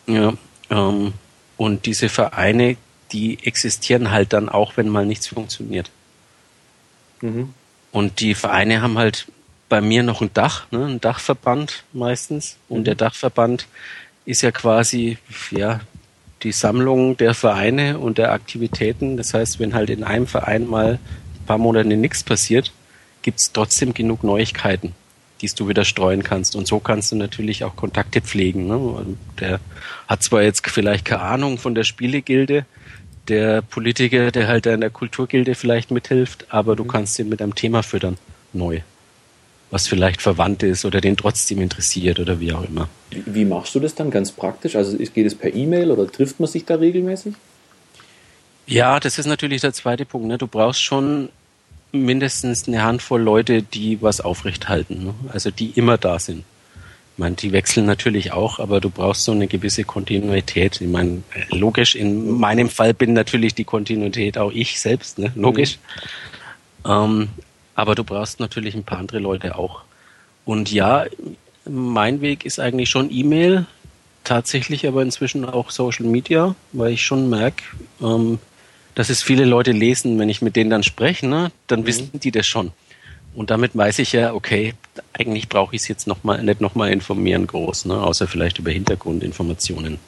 Ja, 0.06 0.34
ähm, 0.70 1.12
und 1.56 1.86
diese 1.86 2.08
Vereine 2.08 2.76
die 3.12 3.38
existieren 3.44 4.10
halt 4.10 4.32
dann 4.32 4.48
auch, 4.48 4.76
wenn 4.76 4.88
mal 4.88 5.06
nichts 5.06 5.28
funktioniert. 5.28 5.90
Mhm. 7.20 7.54
Und 7.92 8.20
die 8.20 8.34
Vereine 8.34 8.82
haben 8.82 8.98
halt 8.98 9.26
bei 9.68 9.80
mir 9.80 10.02
noch 10.02 10.20
ein 10.20 10.30
Dach, 10.34 10.66
ne, 10.70 10.84
ein 10.84 11.00
Dachverband 11.00 11.84
meistens. 11.92 12.56
Und 12.68 12.80
mhm. 12.80 12.84
der 12.84 12.94
Dachverband 12.94 13.66
ist 14.24 14.42
ja 14.42 14.50
quasi, 14.50 15.18
ja, 15.50 15.80
die 16.42 16.52
Sammlung 16.52 17.16
der 17.16 17.34
Vereine 17.34 17.98
und 17.98 18.18
der 18.18 18.32
Aktivitäten. 18.32 19.16
Das 19.16 19.32
heißt, 19.32 19.58
wenn 19.58 19.74
halt 19.74 19.90
in 19.90 20.04
einem 20.04 20.26
Verein 20.26 20.66
mal 20.66 20.98
ein 21.40 21.46
paar 21.46 21.58
Monate 21.58 21.88
nichts 21.88 22.22
passiert, 22.22 22.72
gibt 23.26 23.40
es 23.40 23.50
trotzdem 23.52 23.92
genug 23.92 24.22
Neuigkeiten, 24.22 24.94
die 25.40 25.48
du 25.48 25.68
wieder 25.68 25.84
streuen 25.84 26.22
kannst. 26.22 26.54
Und 26.54 26.68
so 26.68 26.78
kannst 26.78 27.10
du 27.10 27.16
natürlich 27.16 27.64
auch 27.64 27.74
Kontakte 27.74 28.20
pflegen. 28.20 28.68
Ne? 28.68 29.16
Der 29.40 29.58
hat 30.06 30.22
zwar 30.22 30.42
jetzt 30.42 30.64
vielleicht 30.70 31.04
keine 31.04 31.22
Ahnung 31.22 31.58
von 31.58 31.74
der 31.74 31.82
Spielegilde, 31.82 32.64
der 33.26 33.62
Politiker, 33.62 34.30
der 34.30 34.46
halt 34.46 34.66
in 34.66 34.80
der 34.80 34.90
Kulturgilde 34.90 35.56
vielleicht 35.56 35.90
mithilft, 35.90 36.46
aber 36.50 36.76
du 36.76 36.84
mhm. 36.84 36.88
kannst 36.88 37.18
ihn 37.18 37.28
mit 37.28 37.42
einem 37.42 37.56
Thema 37.56 37.82
füttern, 37.82 38.16
neu. 38.52 38.82
Was 39.72 39.88
vielleicht 39.88 40.22
verwandt 40.22 40.62
ist 40.62 40.84
oder 40.84 41.00
den 41.00 41.16
trotzdem 41.16 41.60
interessiert 41.60 42.20
oder 42.20 42.38
wie 42.38 42.52
auch 42.52 42.62
immer. 42.62 42.88
Wie 43.10 43.44
machst 43.44 43.74
du 43.74 43.80
das 43.80 43.96
dann 43.96 44.12
ganz 44.12 44.30
praktisch? 44.30 44.76
Also 44.76 44.96
geht 44.96 45.26
es 45.26 45.34
per 45.34 45.52
E-Mail 45.52 45.90
oder 45.90 46.06
trifft 46.06 46.38
man 46.38 46.48
sich 46.48 46.64
da 46.64 46.76
regelmäßig? 46.76 47.34
Ja, 48.68 49.00
das 49.00 49.18
ist 49.18 49.26
natürlich 49.26 49.62
der 49.62 49.72
zweite 49.72 50.04
Punkt. 50.04 50.28
Ne? 50.28 50.38
Du 50.38 50.46
brauchst 50.46 50.80
schon 50.80 51.30
mindestens 51.92 52.66
eine 52.66 52.82
Handvoll 52.82 53.22
Leute, 53.22 53.62
die 53.62 54.02
was 54.02 54.20
aufrecht 54.20 54.68
halten. 54.68 55.04
Ne? 55.04 55.14
Also 55.32 55.50
die 55.50 55.70
immer 55.70 55.98
da 55.98 56.18
sind. 56.18 56.44
Ich 57.14 57.18
meine, 57.18 57.34
die 57.34 57.52
wechseln 57.52 57.86
natürlich 57.86 58.32
auch, 58.32 58.58
aber 58.58 58.80
du 58.80 58.90
brauchst 58.90 59.24
so 59.24 59.32
eine 59.32 59.46
gewisse 59.46 59.84
Kontinuität. 59.84 60.80
Ich 60.82 60.88
meine, 60.88 61.22
logisch, 61.50 61.94
in 61.94 62.38
meinem 62.38 62.68
Fall 62.68 62.92
bin 62.92 63.14
natürlich 63.14 63.54
die 63.54 63.64
Kontinuität 63.64 64.36
auch 64.36 64.52
ich 64.52 64.78
selbst, 64.78 65.18
ne? 65.18 65.32
logisch. 65.34 65.78
Mhm. 66.84 66.90
Ähm, 66.90 67.28
aber 67.74 67.94
du 67.94 68.04
brauchst 68.04 68.38
natürlich 68.38 68.74
ein 68.74 68.84
paar 68.84 68.98
andere 68.98 69.18
Leute 69.18 69.56
auch. 69.56 69.82
Und 70.44 70.70
ja, 70.70 71.06
mein 71.64 72.20
Weg 72.20 72.44
ist 72.44 72.60
eigentlich 72.60 72.90
schon 72.90 73.10
E-Mail, 73.10 73.66
tatsächlich 74.24 74.86
aber 74.86 75.02
inzwischen 75.02 75.44
auch 75.44 75.70
Social 75.70 76.06
Media, 76.06 76.54
weil 76.72 76.92
ich 76.92 77.04
schon 77.04 77.30
merke, 77.30 77.62
ähm, 78.02 78.38
dass 78.96 79.10
es 79.10 79.22
viele 79.22 79.44
Leute 79.44 79.72
lesen, 79.72 80.18
wenn 80.18 80.30
ich 80.30 80.42
mit 80.42 80.56
denen 80.56 80.70
dann 80.70 80.82
spreche, 80.82 81.28
ne, 81.28 81.52
dann 81.68 81.82
mhm. 81.82 81.86
wissen 81.86 82.10
die 82.18 82.32
das 82.32 82.46
schon. 82.46 82.72
Und 83.36 83.50
damit 83.50 83.76
weiß 83.76 83.98
ich 83.98 84.12
ja, 84.12 84.32
okay, 84.32 84.72
eigentlich 85.12 85.50
brauche 85.50 85.76
ich 85.76 85.82
es 85.82 85.88
jetzt 85.88 86.06
noch 86.06 86.24
mal, 86.24 86.42
nicht 86.42 86.62
nochmal 86.62 86.90
informieren 86.90 87.46
groß, 87.46 87.84
ne? 87.84 88.02
außer 88.02 88.26
vielleicht 88.26 88.58
über 88.58 88.70
Hintergrundinformationen. 88.70 89.98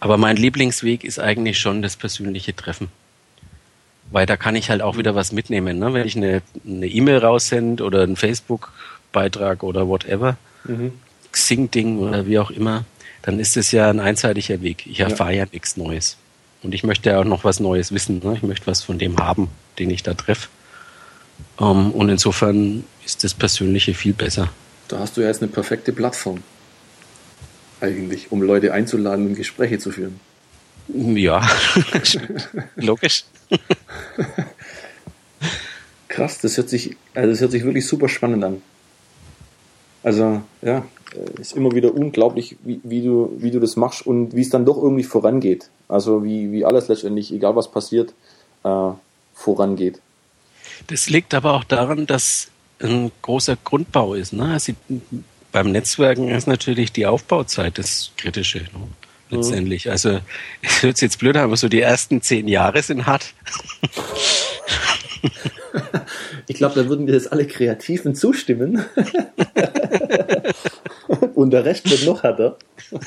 Aber 0.00 0.16
mein 0.16 0.36
Lieblingsweg 0.36 1.04
ist 1.04 1.20
eigentlich 1.20 1.60
schon 1.60 1.80
das 1.80 1.94
persönliche 1.94 2.56
Treffen. 2.56 2.88
Weil 4.10 4.26
da 4.26 4.36
kann 4.36 4.56
ich 4.56 4.70
halt 4.70 4.82
auch 4.82 4.96
wieder 4.96 5.14
was 5.14 5.30
mitnehmen. 5.30 5.78
Ne? 5.78 5.94
Wenn 5.94 6.04
ich 6.04 6.16
eine 6.16 6.42
E-Mail 6.64 7.18
e 7.18 7.18
raussende 7.18 7.84
oder 7.84 8.02
einen 8.02 8.16
Facebook-Beitrag 8.16 9.62
oder 9.62 9.86
whatever, 9.86 10.36
mhm. 10.64 10.94
Xing-Ding 11.30 11.98
oder 11.98 12.26
wie 12.26 12.40
auch 12.40 12.50
immer, 12.50 12.84
dann 13.22 13.38
ist 13.38 13.56
es 13.56 13.70
ja 13.70 13.88
ein 13.88 14.00
einseitiger 14.00 14.60
Weg. 14.60 14.84
Ich 14.88 14.98
erfahre 14.98 15.30
ja. 15.30 15.44
ja 15.44 15.50
nichts 15.52 15.76
Neues. 15.76 16.16
Und 16.62 16.74
ich 16.74 16.84
möchte 16.84 17.10
ja 17.10 17.20
auch 17.20 17.24
noch 17.24 17.44
was 17.44 17.60
Neues 17.60 17.92
wissen. 17.92 18.20
Ne? 18.22 18.34
Ich 18.34 18.42
möchte 18.42 18.66
was 18.66 18.82
von 18.82 18.98
dem 18.98 19.18
haben, 19.18 19.48
den 19.78 19.90
ich 19.90 20.02
da 20.02 20.14
treffe. 20.14 20.48
Ähm, 21.58 21.92
und 21.92 22.08
insofern 22.08 22.84
ist 23.04 23.24
das 23.24 23.34
Persönliche 23.34 23.94
viel 23.94 24.12
besser. 24.12 24.50
Da 24.88 24.98
hast 24.98 25.16
du 25.16 25.20
ja 25.20 25.28
jetzt 25.28 25.42
eine 25.42 25.50
perfekte 25.50 25.92
Plattform. 25.92 26.42
Eigentlich, 27.80 28.30
um 28.30 28.42
Leute 28.42 28.74
einzuladen 28.74 29.26
und 29.28 29.34
Gespräche 29.36 29.78
zu 29.78 29.90
führen. 29.90 30.20
Ja, 30.88 31.48
logisch. 32.76 33.24
Krass, 36.08 36.38
das 36.38 36.56
hört 36.56 36.68
sich, 36.68 36.96
also 37.14 37.30
das 37.30 37.40
hört 37.40 37.52
sich 37.52 37.64
wirklich 37.64 37.86
super 37.86 38.08
spannend 38.08 38.44
an. 38.44 38.62
Also, 40.02 40.42
ja, 40.62 40.84
ist 41.40 41.56
immer 41.56 41.72
wieder 41.72 41.94
unglaublich, 41.94 42.56
wie, 42.62 42.80
wie, 42.82 43.02
du, 43.02 43.32
wie 43.38 43.50
du 43.50 43.60
das 43.60 43.76
machst 43.76 44.06
und 44.06 44.34
wie 44.34 44.42
es 44.42 44.50
dann 44.50 44.64
doch 44.64 44.76
irgendwie 44.76 45.02
vorangeht. 45.02 45.68
Also 45.88 46.24
wie, 46.24 46.52
wie 46.52 46.64
alles 46.64 46.88
letztendlich, 46.88 47.32
egal 47.32 47.56
was 47.56 47.70
passiert, 47.70 48.14
äh, 48.64 48.90
vorangeht. 49.34 50.00
Das 50.86 51.10
liegt 51.10 51.34
aber 51.34 51.54
auch 51.54 51.64
daran, 51.64 52.06
dass 52.06 52.48
ein 52.80 53.10
großer 53.22 53.56
Grundbau 53.62 54.14
ist. 54.14 54.32
Ne? 54.32 54.52
Also 54.52 54.72
beim 55.52 55.72
Netzwerken 55.72 56.28
ist 56.28 56.46
natürlich 56.46 56.92
die 56.92 57.06
Aufbauzeit 57.06 57.78
das 57.78 58.12
Kritische. 58.16 58.58
Ne? 58.58 58.88
Letztendlich. 59.30 59.86
Mhm. 59.86 59.92
Also 59.92 60.20
es 60.62 60.82
hört 60.82 60.96
sich 60.96 61.08
jetzt 61.08 61.18
blöd 61.18 61.36
an, 61.36 61.44
aber 61.44 61.56
so 61.56 61.68
die 61.68 61.80
ersten 61.80 62.20
zehn 62.22 62.48
Jahre 62.48 62.82
sind 62.82 63.06
hart. 63.06 63.32
Ich 66.46 66.56
glaube, 66.56 66.74
da 66.74 66.88
würden 66.88 67.06
wir 67.06 67.14
jetzt 67.14 67.30
alle 67.30 67.46
Kreativen 67.46 68.14
zustimmen. 68.16 68.84
Und 71.40 71.52
der 71.52 71.64
Rest 71.64 71.88
wird 71.90 72.04
noch 72.04 72.22
härter. 72.22 72.58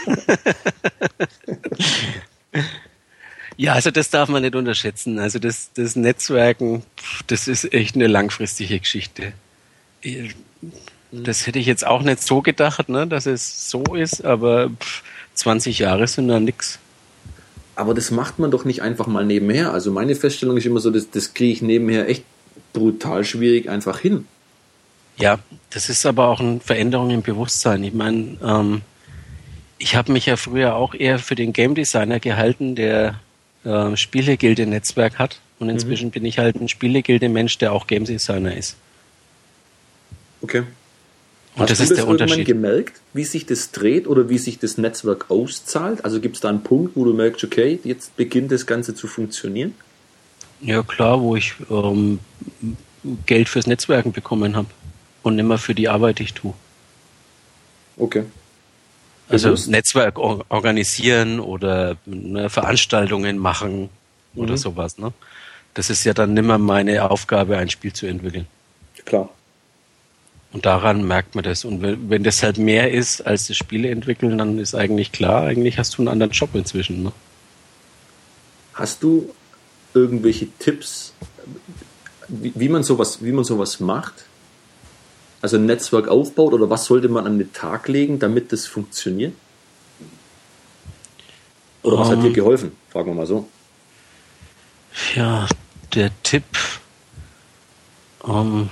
Ja, 3.55 3.73
also 3.73 3.91
das 3.91 4.09
darf 4.09 4.29
man 4.29 4.41
nicht 4.41 4.55
unterschätzen. 4.55 5.19
Also 5.19 5.37
das, 5.37 5.69
das 5.75 5.95
Netzwerken, 5.95 6.81
das 7.27 7.47
ist 7.47 7.71
echt 7.71 7.93
eine 7.93 8.07
langfristige 8.07 8.79
Geschichte. 8.79 9.33
Das 11.11 11.45
hätte 11.45 11.59
ich 11.59 11.67
jetzt 11.67 11.85
auch 11.85 12.01
nicht 12.01 12.23
so 12.23 12.41
gedacht, 12.41 12.89
ne, 12.89 13.05
dass 13.05 13.27
es 13.27 13.69
so 13.69 13.83
ist, 13.93 14.25
aber 14.25 14.71
20 15.35 15.77
Jahre 15.77 16.07
sind 16.07 16.29
da 16.29 16.39
nix. 16.39 16.79
Aber 17.75 17.93
das 17.93 18.09
macht 18.09 18.39
man 18.39 18.49
doch 18.49 18.65
nicht 18.65 18.81
einfach 18.81 19.05
mal 19.05 19.23
nebenher. 19.23 19.71
Also 19.71 19.91
meine 19.91 20.15
Feststellung 20.15 20.57
ist 20.57 20.65
immer 20.65 20.79
so, 20.79 20.89
das, 20.89 21.11
das 21.11 21.35
kriege 21.35 21.53
ich 21.53 21.61
nebenher 21.61 22.09
echt 22.09 22.23
brutal 22.73 23.23
schwierig 23.23 23.69
einfach 23.69 23.99
hin. 23.99 24.25
Ja, 25.17 25.39
das 25.69 25.89
ist 25.89 26.05
aber 26.05 26.27
auch 26.27 26.39
eine 26.39 26.59
Veränderung 26.59 27.09
im 27.09 27.21
Bewusstsein. 27.21 27.83
Ich 27.83 27.93
meine, 27.93 28.37
ähm, 28.43 28.81
ich 29.77 29.95
habe 29.95 30.11
mich 30.11 30.25
ja 30.25 30.37
früher 30.37 30.75
auch 30.75 30.93
eher 30.93 31.19
für 31.19 31.35
den 31.35 31.53
Game 31.53 31.75
Designer 31.75 32.19
gehalten, 32.19 32.75
der 32.75 33.19
äh, 33.63 33.95
Spielegilde-Netzwerk 33.95 35.19
hat. 35.19 35.39
Und 35.59 35.67
mhm. 35.67 35.73
inzwischen 35.73 36.07
mhm. 36.07 36.11
bin 36.11 36.25
ich 36.25 36.39
halt 36.39 36.55
ein 36.55 36.69
Spielegilde-Mensch, 36.69 37.57
der 37.57 37.73
auch 37.73 37.87
Game 37.87 38.05
Designer 38.05 38.55
ist. 38.55 38.75
Okay. 40.41 40.63
Und 41.55 41.61
Hast 41.61 41.69
das 41.69 41.77
du 41.77 41.83
ist 41.83 41.89
das 41.91 41.97
der 41.99 42.07
Unterschied. 42.07 42.45
gemerkt, 42.45 42.99
wie 43.13 43.23
sich 43.23 43.45
das 43.45 43.71
dreht 43.71 44.07
oder 44.07 44.27
wie 44.27 44.39
sich 44.39 44.57
das 44.57 44.77
Netzwerk 44.79 45.29
auszahlt? 45.29 46.03
Also 46.03 46.19
gibt 46.19 46.35
es 46.35 46.41
da 46.41 46.49
einen 46.49 46.63
Punkt, 46.63 46.95
wo 46.95 47.05
du 47.05 47.13
merkst, 47.13 47.43
okay, 47.43 47.79
jetzt 47.83 48.17
beginnt 48.17 48.51
das 48.51 48.65
Ganze 48.65 48.95
zu 48.95 49.07
funktionieren? 49.07 49.75
Ja 50.61 50.81
klar, 50.81 51.21
wo 51.21 51.35
ich 51.35 51.53
ähm, 51.69 52.19
Geld 53.27 53.49
fürs 53.49 53.67
Netzwerken 53.67 54.13
bekommen 54.13 54.55
habe 54.55 54.67
und 55.23 55.35
mehr 55.35 55.57
für 55.57 55.73
die 55.73 55.89
Arbeit, 55.89 56.19
die 56.19 56.23
ich 56.23 56.33
tue. 56.33 56.53
Okay. 57.97 58.23
Also 59.29 59.49
Bewusst? 59.49 59.69
Netzwerk 59.69 60.19
organisieren 60.19 61.39
oder 61.39 61.97
ne, 62.05 62.49
Veranstaltungen 62.49 63.37
machen 63.37 63.89
mhm. 64.33 64.41
oder 64.41 64.57
sowas. 64.57 64.97
Ne? 64.97 65.13
Das 65.73 65.89
ist 65.89 66.03
ja 66.03 66.13
dann 66.13 66.33
nimmer 66.33 66.57
meine 66.57 67.09
Aufgabe, 67.09 67.57
ein 67.57 67.69
Spiel 67.69 67.93
zu 67.93 68.05
entwickeln. 68.05 68.47
Klar. 69.05 69.29
Und 70.51 70.67
daran 70.67 71.07
merkt 71.07 71.33
man 71.33 71.43
das. 71.43 71.65
Und 71.65 71.81
wenn, 71.81 72.09
wenn 72.09 72.23
das 72.23 72.43
halt 72.43 72.59
mehr 72.59 72.91
ist 72.91 73.21
als 73.21 73.47
das 73.47 73.57
Spiele 73.57 73.89
entwickeln, 73.89 74.37
dann 74.37 74.59
ist 74.59 74.75
eigentlich 74.75 75.11
klar, 75.11 75.43
eigentlich 75.43 75.79
hast 75.79 75.97
du 75.97 76.03
einen 76.03 76.09
anderen 76.09 76.31
Job 76.31 76.49
inzwischen. 76.53 77.01
Ne? 77.01 77.11
Hast 78.73 79.01
du 79.01 79.33
irgendwelche 79.95 80.47
Tipps, 80.59 81.13
wie, 82.27 82.53
wie, 82.55 82.69
man 82.69 82.83
sowas, 82.83 83.23
wie 83.23 83.31
man 83.31 83.43
sowas 83.43 83.79
macht? 83.79 84.25
Also 85.43 85.57
ein 85.57 85.65
Netzwerk 85.65 86.07
aufbaut 86.07 86.53
oder 86.53 86.69
was 86.69 86.85
sollte 86.85 87.09
man 87.09 87.25
an 87.25 87.37
den 87.37 87.51
Tag 87.51 87.89
legen, 87.89 88.17
damit 88.17 88.53
das 88.53 88.65
funktioniert? 88.65 89.33
Oder 91.81 91.99
was 91.99 92.07
um, 92.07 92.13
hat 92.13 92.23
dir 92.23 92.27
ähm. 92.27 92.33
geholfen? 92.33 92.71
Fragen 92.89 93.07
wir 93.07 93.13
mal 93.13 93.25
so. 93.25 93.49
Ja, 95.13 95.45
der 95.93 96.11
Tipp, 96.23 96.45
um, 98.21 98.69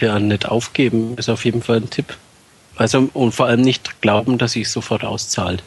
ja, 0.00 0.20
nicht 0.20 0.46
aufgeben, 0.46 1.16
ist 1.16 1.28
auf 1.28 1.44
jeden 1.44 1.62
Fall 1.62 1.78
ein 1.78 1.90
Tipp. 1.90 2.16
Also, 2.76 3.08
und 3.12 3.32
vor 3.34 3.46
allem 3.46 3.62
nicht 3.62 4.00
glauben, 4.00 4.38
dass 4.38 4.52
sich 4.52 4.70
sofort 4.70 5.02
auszahlt. 5.02 5.64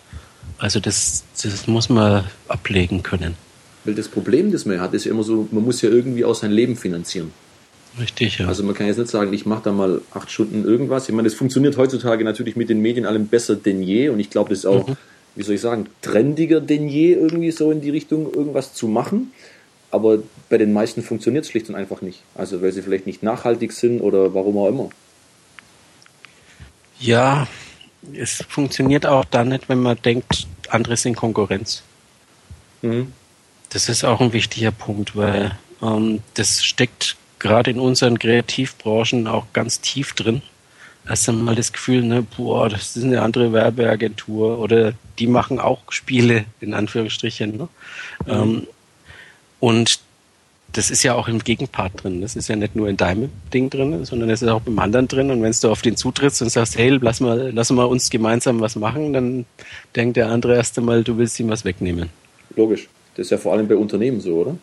Also, 0.60 0.80
das, 0.80 1.26
das 1.44 1.68
muss 1.68 1.90
man 1.90 2.24
ablegen 2.48 3.04
können. 3.04 3.36
Weil 3.84 3.96
das 3.96 4.08
Problem, 4.08 4.54
das 4.54 4.66
man 4.66 4.80
hat, 4.80 4.94
ist 4.94 5.04
ja 5.04 5.12
immer 5.12 5.24
so, 5.24 5.50
man 5.52 5.66
muss 5.66 5.82
ja 5.82 5.90
irgendwie 5.90 6.24
auch 6.24 6.36
sein 6.36 6.52
Leben 6.52 6.78
finanzieren. 6.78 7.34
Richtig, 8.00 8.40
ja. 8.40 8.48
Also 8.48 8.64
man 8.64 8.76
kann 8.76 8.88
jetzt 8.88 8.98
nicht 8.98 9.10
sagen, 9.10 9.32
ich 9.34 9.46
mache 9.46 9.64
da 9.64 9.72
mal 9.72 10.02
acht 10.14 10.30
Stunden 10.30 10.66
irgendwas. 10.66 11.08
Ich 11.08 11.16
meine, 11.16 11.28
das 11.28 11.38
funktioniert 11.38 11.78
heutzutage 11.78 12.24
natürlich 12.24 12.56
mit 12.56 12.70
den 12.70 12.82
Medien 12.82 13.06
allem 13.06 13.28
besser 13.28 13.56
denn 13.56 13.82
je 13.82 14.10
und 14.10 14.20
ich 14.20 14.30
glaube, 14.30 14.50
das 14.50 14.60
ist 14.60 14.66
auch, 14.66 14.88
mhm. 14.88 14.98
wie 15.36 15.44
soll 15.44 15.56
ich 15.56 15.62
sagen, 15.62 15.88
trendiger 16.02 16.60
denn 16.60 16.90
je 16.90 17.14
irgendwie 17.14 17.52
so 17.52 17.72
in 17.72 17.82
die 17.82 17.90
Richtung 17.90 18.34
irgendwas 18.34 18.74
zu 18.74 18.88
machen. 18.88 19.32
Aber 19.92 20.20
bei 20.50 20.58
den 20.58 20.74
meisten 20.74 21.04
funktioniert 21.04 21.46
es 21.46 21.52
schlicht 21.52 21.70
und 21.70 21.76
einfach 21.76 22.02
nicht. 22.02 22.22
Also 22.36 22.62
weil 22.62 22.74
sie 22.74 22.82
vielleicht 22.82 23.06
nicht 23.06 23.24
nachhaltig 23.24 23.72
sind 23.72 24.02
oder 24.02 24.34
warum 24.34 24.58
auch 24.58 24.68
immer. 24.68 24.90
Ja, 27.00 27.48
es 28.14 28.44
funktioniert 28.48 29.06
auch 29.06 29.26
dann 29.26 29.50
nicht, 29.50 29.70
wenn 29.70 29.80
man 29.80 29.98
denkt, 30.04 30.48
andere 30.70 30.98
sind 30.98 31.16
Konkurrenz. 31.16 31.84
Mhm. 32.82 33.14
Das 33.70 33.90
ist 33.90 34.04
auch 34.04 34.20
ein 34.22 34.34
wichtiger 34.34 34.72
Punkt, 34.72 35.16
weil 35.16 35.58
ähm, 35.82 36.22
das 36.34 36.64
steckt 36.64 37.16
gerade 37.46 37.70
in 37.70 37.80
unseren 37.80 38.18
Kreativbranchen 38.18 39.28
auch 39.28 39.46
ganz 39.54 39.80
tief 39.80 40.14
drin. 40.14 40.42
Erst 41.08 41.30
einmal 41.30 41.54
das 41.54 41.72
Gefühl, 41.72 42.02
ne, 42.02 42.26
boah, 42.36 42.70
das 42.70 42.98
ist 42.98 43.04
eine 43.04 43.22
andere 43.22 43.54
Werbeagentur 43.54 44.58
oder 44.58 44.94
die 45.20 45.28
machen 45.28 45.60
auch 45.60 45.82
Spiele, 45.90 46.46
in 46.60 46.74
Anführungsstrichen. 46.74 47.56
Ne? 47.56 47.68
Mhm. 48.26 48.32
Ähm, 48.32 48.68
und 49.60 50.00
das 50.74 50.90
ist 50.90 51.04
ja 51.04 51.14
auch 51.14 51.28
im 51.28 51.38
Gegenpart 51.38 52.04
drin. 52.04 52.22
Das 52.22 52.36
ist 52.36 52.48
ja 52.48 52.56
nicht 52.56 52.76
nur 52.76 52.90
in 52.90 52.98
deinem 52.98 53.30
Ding 53.54 53.70
drin, 53.70 54.04
sondern 54.06 54.32
es 54.32 54.42
ist 54.42 54.50
auch 54.50 54.62
beim 54.62 54.80
anderen 54.80 55.08
drin. 55.08 55.30
Und 55.30 55.44
wenn 55.44 55.54
du 55.54 55.70
auf 55.70 55.84
den 55.84 55.96
zutrittst 55.96 56.42
und 56.42 56.50
sagst, 56.50 56.80
hey, 56.80 56.98
lass 57.00 57.20
mal, 57.20 57.52
lass 57.54 57.70
mal 57.70 57.86
uns 57.86 58.10
gemeinsam 58.10 58.60
was 58.60 58.76
machen, 58.76 59.14
dann 59.14 59.46
denkt 59.96 60.18
der 60.18 60.30
andere 60.30 60.56
erst 60.56 60.80
einmal, 60.80 61.04
du 61.04 61.20
willst 61.20 61.40
ihm 61.40 61.50
was 61.50 61.64
wegnehmen. 61.64 62.10
Logisch. 62.56 62.90
Das 63.16 63.28
ist 63.28 63.30
ja 63.30 63.38
vor 63.38 63.54
allem 63.54 63.68
bei 63.68 63.76
Unternehmen 63.76 64.20
so, 64.20 64.38
oder? 64.38 64.58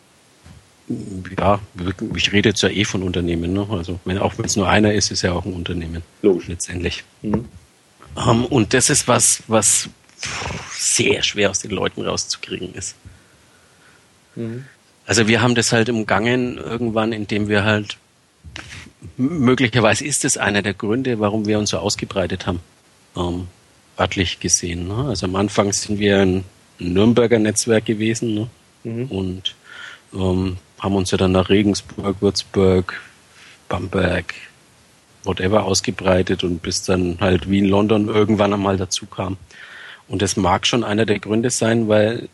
Ja, 1.37 1.59
ich 2.15 2.31
rede 2.31 2.49
jetzt 2.49 2.61
ja 2.61 2.69
eh 2.69 2.83
von 2.83 3.03
Unternehmen. 3.03 3.53
Ne? 3.53 3.65
Also 3.69 3.99
wenn, 4.05 4.17
auch 4.17 4.37
wenn 4.37 4.45
es 4.45 4.55
nur 4.55 4.67
einer 4.67 4.93
ist, 4.93 5.11
ist 5.11 5.21
ja 5.21 5.31
auch 5.31 5.45
ein 5.45 5.53
Unternehmen. 5.53 6.03
Logisch. 6.21 6.47
Letztendlich. 6.47 7.03
Mhm. 7.21 7.45
Um, 8.15 8.29
ähm, 8.29 8.45
und 8.45 8.73
das 8.73 8.89
ist 8.89 9.07
was, 9.07 9.43
was 9.47 9.89
sehr 10.71 11.23
schwer 11.23 11.49
aus 11.49 11.59
den 11.59 11.71
Leuten 11.71 12.01
rauszukriegen 12.01 12.73
ist. 12.75 12.95
Mhm. 14.35 14.65
Also 15.05 15.27
wir 15.27 15.41
haben 15.41 15.55
das 15.55 15.71
halt 15.71 15.89
umgangen 15.89 16.57
irgendwann, 16.57 17.11
indem 17.11 17.47
wir 17.47 17.63
halt 17.63 17.97
möglicherweise 19.17 20.05
ist 20.05 20.25
es 20.25 20.37
einer 20.37 20.61
der 20.61 20.73
Gründe, 20.73 21.19
warum 21.19 21.45
wir 21.45 21.59
uns 21.59 21.71
so 21.71 21.77
ausgebreitet 21.77 22.47
haben, 22.47 22.59
ähm, 23.17 23.47
örtlich 23.99 24.39
gesehen. 24.39 24.87
Ne? 24.87 25.05
Also 25.09 25.25
am 25.25 25.35
Anfang 25.35 25.73
sind 25.73 25.99
wir 25.99 26.19
ein 26.19 26.43
Nürnberger 26.79 27.39
Netzwerk 27.39 27.85
gewesen 27.85 28.33
ne? 28.33 28.49
mhm. 28.83 29.05
und 29.07 29.55
ähm, 30.13 30.57
haben 30.83 30.95
uns 30.95 31.11
ja 31.11 31.17
dann 31.17 31.31
nach 31.31 31.49
Regensburg, 31.49 32.17
Würzburg, 32.19 33.01
Bamberg, 33.69 34.33
whatever 35.23 35.63
ausgebreitet 35.63 36.43
und 36.43 36.61
bis 36.61 36.83
dann 36.83 37.17
halt 37.21 37.49
Wien, 37.49 37.65
London 37.65 38.09
irgendwann 38.09 38.53
einmal 38.53 38.75
dazu 38.75 39.05
kam. 39.05 39.37
Und 40.09 40.21
das 40.21 40.35
mag 40.35 40.67
schon 40.67 40.83
einer 40.83 41.05
der 41.05 41.19
Gründe 41.19 41.49
sein, 41.49 41.87
weil 41.87 42.27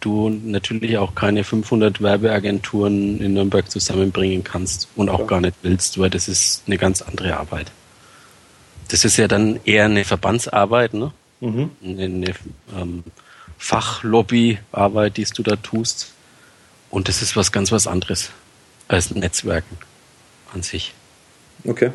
du 0.00 0.30
natürlich 0.30 0.96
auch 0.96 1.14
keine 1.14 1.44
500 1.44 2.00
Werbeagenturen 2.02 3.20
in 3.20 3.34
Nürnberg 3.34 3.70
zusammenbringen 3.70 4.42
kannst 4.42 4.88
und 4.96 5.10
auch 5.10 5.20
ja. 5.20 5.26
gar 5.26 5.40
nicht 5.42 5.56
willst, 5.62 5.98
weil 5.98 6.10
das 6.10 6.28
ist 6.28 6.62
eine 6.66 6.78
ganz 6.78 7.02
andere 7.02 7.36
Arbeit. 7.36 7.70
Das 8.88 9.04
ist 9.04 9.18
ja 9.18 9.28
dann 9.28 9.60
eher 9.64 9.84
eine 9.84 10.04
Verbandsarbeit, 10.04 10.94
ne? 10.94 11.12
Mhm. 11.40 11.70
Eine, 11.82 12.04
eine 12.04 12.34
ähm, 12.78 13.04
Fachlobbyarbeit, 13.58 15.18
die 15.18 15.24
du 15.24 15.42
da 15.42 15.56
tust. 15.56 16.13
Und 16.94 17.08
das 17.08 17.22
ist 17.22 17.34
was 17.34 17.50
ganz 17.50 17.72
was 17.72 17.88
anderes 17.88 18.30
als 18.86 19.12
Netzwerken 19.12 19.76
an 20.52 20.62
sich. 20.62 20.94
Okay. 21.64 21.90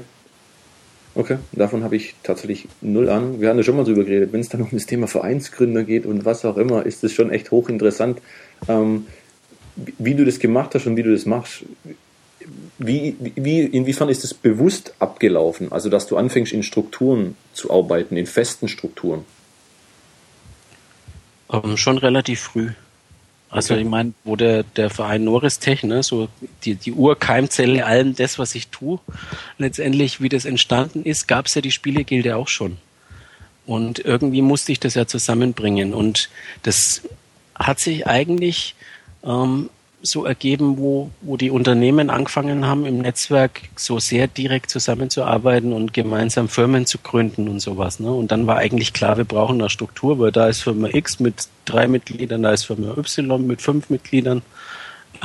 Okay, 1.16 1.38
davon 1.54 1.86
habe 1.86 1.96
ich 1.96 2.16
tatsächlich 2.22 2.68
null 2.82 3.10
Ahnung. 3.10 3.40
Wir 3.40 3.48
haben 3.48 3.56
ja 3.56 3.64
schon 3.64 3.78
mal 3.78 3.86
drüber 3.86 4.04
geredet. 4.04 4.34
Wenn 4.34 4.42
es 4.42 4.50
dann 4.50 4.62
um 4.62 4.70
das 4.74 4.88
Thema 4.88 5.08
Vereinsgründer 5.08 5.86
geht 5.86 6.06
und 6.06 6.26
was 6.26 6.44
auch 6.44 6.58
immer, 6.58 6.86
ist 6.86 7.02
es 7.06 7.14
schon 7.14 7.32
echt 7.32 7.50
hochinteressant, 7.50 8.22
ähm, 8.68 9.08
wie 9.76 10.16
du 10.16 10.26
das 10.26 10.38
gemacht 10.40 10.76
hast 10.76 10.86
und 10.86 10.98
wie 10.98 11.04
du 11.04 11.14
das 11.14 11.26
machst. 11.26 11.64
wie, 12.78 13.16
wie, 13.36 13.62
inwiefern 13.62 14.10
ist 14.10 14.26
es 14.26 14.34
bewusst 14.34 14.94
abgelaufen? 15.00 15.72
Also, 15.72 15.90
dass 15.90 16.08
du 16.08 16.18
anfängst, 16.18 16.52
in 16.52 16.62
Strukturen 16.62 17.38
zu 17.54 17.72
arbeiten, 17.72 18.18
in 18.18 18.26
festen 18.26 18.68
Strukturen? 18.68 19.24
Ähm, 21.50 21.78
schon 21.78 21.98
relativ 21.98 22.42
früh. 22.42 22.72
Also 23.50 23.74
okay. 23.74 23.84
ich 23.84 23.90
meine, 23.90 24.14
wo 24.24 24.36
der, 24.36 24.64
der 24.64 24.90
Verein 24.90 25.24
Noristech, 25.24 25.84
ne, 25.84 26.04
so 26.04 26.30
die, 26.64 26.76
die 26.76 26.92
Urkeimzelle 26.92 27.86
allem 27.86 28.16
das, 28.16 28.38
was 28.38 28.54
ich 28.54 28.68
tue, 28.68 29.00
letztendlich, 29.58 30.22
wie 30.22 30.30
das 30.30 30.46
entstanden 30.46 31.04
ist, 31.04 31.28
gab 31.28 31.48
es 31.48 31.56
ja 31.56 31.62
die 31.62 31.72
Spielegilde 31.72 32.36
auch 32.36 32.48
schon. 32.48 32.78
Und 33.66 34.00
irgendwie 34.00 34.42
musste 34.42 34.72
ich 34.72 34.80
das 34.80 34.94
ja 34.94 35.08
zusammenbringen. 35.08 35.94
Und 35.94 36.30
das 36.64 37.02
hat 37.56 37.80
sich 37.80 38.08
eigentlich 38.08 38.76
ähm, 39.24 39.70
so 40.02 40.26
ergeben, 40.26 40.78
wo, 40.78 41.10
wo 41.22 41.36
die 41.36 41.52
Unternehmen 41.52 42.10
angefangen 42.10 42.66
haben, 42.66 42.86
im 42.86 43.00
Netzwerk 43.00 43.62
so 43.76 44.00
sehr 44.00 44.28
direkt 44.28 44.70
zusammenzuarbeiten 44.70 45.74
und 45.74 45.94
gemeinsam 45.94 46.48
Firmen 46.48 46.86
zu 46.86 47.00
gründen 47.00 47.50
und 47.50 47.60
sowas. 47.60 48.00
Ne? 48.00 48.12
Und 48.12 48.32
dann 48.32 48.48
war 48.48 48.58
eigentlich 48.58 48.94
klar, 48.94 49.18
wir 49.18 49.26
brauchen 49.26 49.60
eine 49.60 49.70
Struktur, 49.70 50.20
weil 50.20 50.32
da 50.32 50.48
ist 50.48 50.62
Firma 50.62 50.90
X 50.92 51.20
mit 51.20 51.48
drei 51.66 51.88
Mitgliedern, 51.88 52.44
da 52.44 52.52
ist 52.52 52.66
Firma 52.66 52.98
Y 52.98 53.46
mit 53.46 53.62
fünf 53.62 53.90
Mitgliedern. 53.90 54.42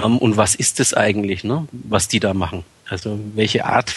Ähm, 0.02 0.18
und 0.18 0.36
was 0.36 0.54
ist 0.54 0.80
das 0.80 0.92
eigentlich, 0.92 1.44
ne? 1.44 1.66
was 1.72 2.08
die 2.08 2.20
da 2.20 2.34
machen? 2.34 2.64
Also 2.88 3.18
welche 3.34 3.64
Art 3.64 3.94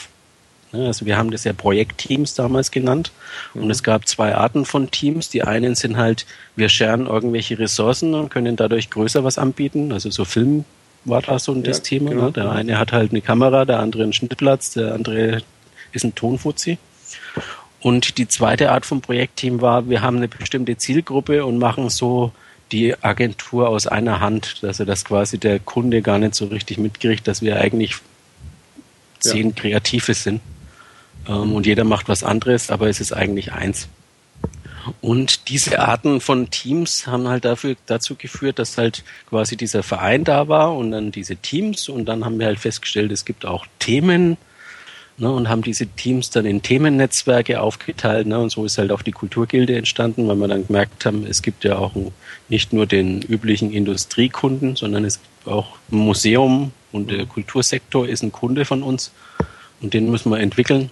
also 0.72 1.06
wir 1.06 1.18
haben 1.18 1.32
das 1.32 1.44
ja 1.44 1.54
Projektteams 1.54 2.34
damals 2.34 2.72
genannt 2.72 3.12
und 3.54 3.66
mhm. 3.66 3.72
es 3.72 3.84
gab 3.84 4.08
zwei 4.08 4.36
Arten 4.36 4.66
von 4.66 4.92
Teams. 4.92 5.30
Die 5.30 5.44
einen 5.44 5.76
sind 5.76 5.98
halt, 5.98 6.26
wir 6.56 6.70
scheren 6.70 7.08
irgendwelche 7.08 7.58
Ressourcen 7.58 8.14
und 8.14 8.30
können 8.30 8.56
dadurch 8.56 8.90
größer 8.90 9.24
was 9.24 9.38
anbieten. 9.38 9.92
Also 9.92 10.10
so 10.10 10.26
Film 10.26 10.66
war 11.06 11.22
da 11.22 11.40
so 11.40 11.54
das 11.56 11.78
ja, 11.78 11.84
Thema. 11.84 12.10
Genau. 12.12 12.26
Ne? 12.26 12.32
Der 12.34 12.52
eine 12.52 12.80
hat 12.80 12.92
halt 12.92 13.12
eine 13.12 13.22
Kamera, 13.22 13.66
der 13.66 13.80
andere 13.80 14.04
einen 14.04 14.14
Schnittplatz, 14.14 14.72
der 14.72 14.94
andere 14.94 15.42
ist 15.94 16.04
ein 16.04 16.16
Tonfuzzi. 16.16 16.78
Und 17.80 18.18
die 18.18 18.28
zweite 18.28 18.72
Art 18.72 18.86
von 18.86 19.02
Projektteam 19.02 19.62
war, 19.62 19.90
wir 19.90 20.02
haben 20.02 20.18
eine 20.18 20.28
bestimmte 20.28 20.78
Zielgruppe 20.78 21.46
und 21.46 21.58
machen 21.58 21.90
so 21.90 22.32
die 22.72 23.02
Agentur 23.02 23.70
aus 23.70 23.88
einer 23.88 24.20
Hand, 24.20 24.58
also 24.64 24.84
dass 24.84 25.06
quasi 25.06 25.38
der 25.38 25.60
Kunde 25.60 26.02
gar 26.02 26.18
nicht 26.18 26.36
so 26.36 26.48
richtig 26.48 26.78
mitkriegt, 26.78 27.28
dass 27.28 27.42
wir 27.42 27.62
eigentlich 27.62 27.96
zehn 29.20 29.50
ja. 29.50 29.56
Kreative 29.56 30.14
sind. 30.14 30.42
Ähm, 31.28 31.54
und 31.54 31.66
jeder 31.66 31.84
macht 31.84 32.10
was 32.10 32.24
anderes, 32.24 32.70
aber 32.70 32.88
es 32.88 33.00
ist 33.00 33.14
eigentlich 33.14 33.54
eins. 33.54 33.88
Und 35.02 35.50
diese 35.50 35.80
Arten 35.80 36.22
von 36.22 36.50
Teams 36.50 37.08
haben 37.08 37.28
halt 37.28 37.46
dafür, 37.46 37.76
dazu 37.88 38.16
geführt, 38.16 38.60
dass 38.60 38.78
halt 38.78 39.04
quasi 39.30 39.58
dieser 39.58 39.84
Verein 39.84 40.24
da 40.24 40.48
war 40.48 40.76
und 40.76 40.92
dann 40.92 41.12
diese 41.12 41.36
Teams. 41.36 41.90
Und 41.90 42.06
dann 42.06 42.24
haben 42.24 42.40
wir 42.40 42.48
halt 42.48 42.60
festgestellt, 42.60 43.12
es 43.12 43.26
gibt 43.26 43.46
auch 43.46 43.66
Themen 43.80 44.38
ne, 45.18 45.32
und 45.32 45.50
haben 45.50 45.62
diese 45.62 45.88
Teams 45.88 46.30
dann 46.30 46.46
in 46.46 46.62
Themennetzwerke 46.62 47.60
aufgeteilt 47.60 48.28
ne, 48.28 48.40
und 48.40 48.50
so 48.50 48.66
ist 48.66 48.78
halt 48.78 48.92
auch 48.92 49.02
die 49.02 49.12
Kulturgilde 49.12 49.76
entstanden, 49.76 50.28
weil 50.28 50.38
wir 50.38 50.48
dann 50.48 50.68
gemerkt 50.68 51.06
haben, 51.06 51.26
es 51.26 51.42
gibt 51.42 51.64
ja 51.64 51.78
auch 51.78 51.92
nicht 52.50 52.72
nur 52.72 52.86
den 52.86 53.22
üblichen 53.22 53.72
Industriekunden, 53.74 54.76
sondern 54.76 55.04
es 55.06 55.20
gibt 55.22 55.48
auch 55.48 55.78
ein 55.92 55.98
Museum 55.98 56.72
und 56.92 57.12
der 57.12 57.26
Kultursektor 57.26 58.08
ist 58.08 58.24
ein 58.24 58.32
Kunde 58.32 58.66
von 58.66 58.84
uns. 58.84 59.12
Und 59.80 59.94
den 59.94 60.10
müssen 60.10 60.32
wir 60.32 60.40
entwickeln 60.40 60.90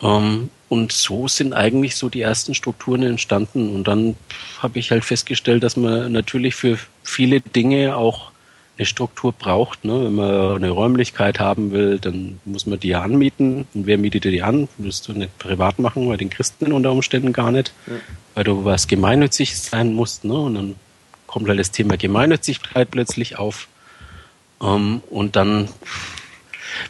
und 0.00 0.92
so 0.92 1.28
sind 1.28 1.52
eigentlich 1.52 1.96
so 1.96 2.08
die 2.08 2.22
ersten 2.22 2.54
Strukturen 2.54 3.02
entstanden. 3.02 3.74
Und 3.74 3.86
dann 3.86 4.16
habe 4.58 4.78
ich 4.78 4.90
halt 4.90 5.04
festgestellt, 5.04 5.62
dass 5.62 5.76
man 5.76 6.10
natürlich 6.12 6.54
für 6.54 6.78
viele 7.02 7.40
Dinge 7.40 7.96
auch 7.96 8.30
eine 8.78 8.86
Struktur 8.86 9.32
braucht. 9.32 9.84
Ne? 9.84 10.04
Wenn 10.04 10.14
man 10.14 10.56
eine 10.56 10.70
Räumlichkeit 10.70 11.38
haben 11.38 11.70
will, 11.72 11.98
dann 11.98 12.40
muss 12.46 12.66
man 12.66 12.80
die 12.80 12.88
ja 12.88 13.02
anmieten. 13.02 13.66
Und 13.74 13.86
wer 13.86 13.98
mietet 13.98 14.24
die 14.24 14.42
an? 14.42 14.68
Willst 14.78 15.06
du 15.06 15.12
nicht 15.12 15.38
privat 15.38 15.78
machen, 15.78 16.08
weil 16.08 16.16
den 16.16 16.30
Christen 16.30 16.72
unter 16.72 16.92
Umständen 16.92 17.34
gar 17.34 17.52
nicht, 17.52 17.74
ja. 17.86 17.94
weil 18.34 18.44
du 18.44 18.64
was 18.64 18.88
gemeinnützig 18.88 19.60
sein 19.60 19.92
musst. 19.92 20.24
Ne? 20.24 20.32
Und 20.32 20.54
dann 20.54 20.76
kommt 21.26 21.48
halt 21.48 21.60
das 21.60 21.72
Thema 21.72 21.98
Gemeinnützigkeit 21.98 22.90
plötzlich 22.90 23.38
auf. 23.38 23.68
Ähm, 24.62 25.02
und 25.10 25.36
dann 25.36 25.68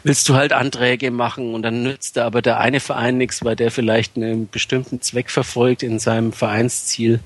willst 0.03 0.27
du 0.29 0.35
halt 0.35 0.53
Anträge 0.53 1.11
machen 1.11 1.53
und 1.53 1.63
dann 1.63 1.83
nützt 1.83 2.17
da 2.17 2.25
aber 2.25 2.41
der 2.41 2.59
eine 2.59 2.79
Verein 2.79 3.17
nichts, 3.17 3.43
weil 3.43 3.55
der 3.55 3.71
vielleicht 3.71 4.15
einen 4.15 4.49
bestimmten 4.49 5.01
Zweck 5.01 5.29
verfolgt 5.29 5.83
in 5.83 5.99
seinem 5.99 6.33
Vereinsziel, 6.33 7.19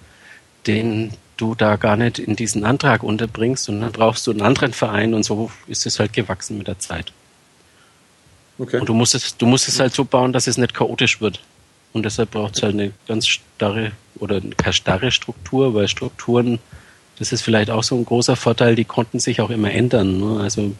den 0.67 1.11
du 1.37 1.55
da 1.55 1.75
gar 1.75 1.97
nicht 1.97 2.19
in 2.19 2.35
diesen 2.35 2.63
Antrag 2.63 3.03
unterbringst 3.03 3.69
und 3.69 3.81
dann 3.81 3.91
brauchst 3.91 4.25
du 4.27 4.31
einen 4.31 4.41
anderen 4.41 4.73
Verein 4.73 5.13
und 5.13 5.23
so 5.23 5.51
ist 5.67 5.85
es 5.85 5.99
halt 5.99 6.13
gewachsen 6.13 6.57
mit 6.57 6.67
der 6.67 6.79
Zeit. 6.79 7.11
Okay. 8.57 8.79
Und 8.79 8.87
du 8.87 8.93
musst 8.93 9.15
es, 9.15 9.35
du 9.37 9.45
musst 9.45 9.67
es 9.67 9.79
halt 9.79 9.93
so 9.93 10.05
bauen, 10.05 10.31
dass 10.31 10.47
es 10.47 10.57
nicht 10.57 10.73
chaotisch 10.73 11.19
wird. 11.19 11.41
Und 11.93 12.03
deshalb 12.03 12.31
braucht 12.31 12.57
es 12.57 12.63
halt 12.63 12.73
eine 12.73 12.91
ganz 13.07 13.27
starre 13.27 13.91
oder 14.19 14.41
keine 14.57 14.73
starre 14.73 15.11
Struktur, 15.11 15.73
weil 15.73 15.87
Strukturen, 15.87 16.59
das 17.19 17.31
ist 17.31 17.41
vielleicht 17.41 17.69
auch 17.69 17.83
so 17.83 17.95
ein 17.95 18.05
großer 18.05 18.35
Vorteil, 18.35 18.75
die 18.75 18.85
konnten 18.85 19.19
sich 19.19 19.41
auch 19.41 19.49
immer 19.49 19.71
ändern. 19.71 20.19
Ne? 20.19 20.41
Also 20.41 20.73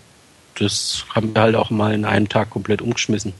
das 0.56 1.06
haben 1.14 1.34
wir 1.34 1.42
halt 1.42 1.56
auch 1.56 1.70
mal 1.70 1.94
in 1.94 2.06
einem 2.06 2.30
Tag 2.30 2.50
komplett 2.50 2.82
umgeschmissen. 2.82 3.34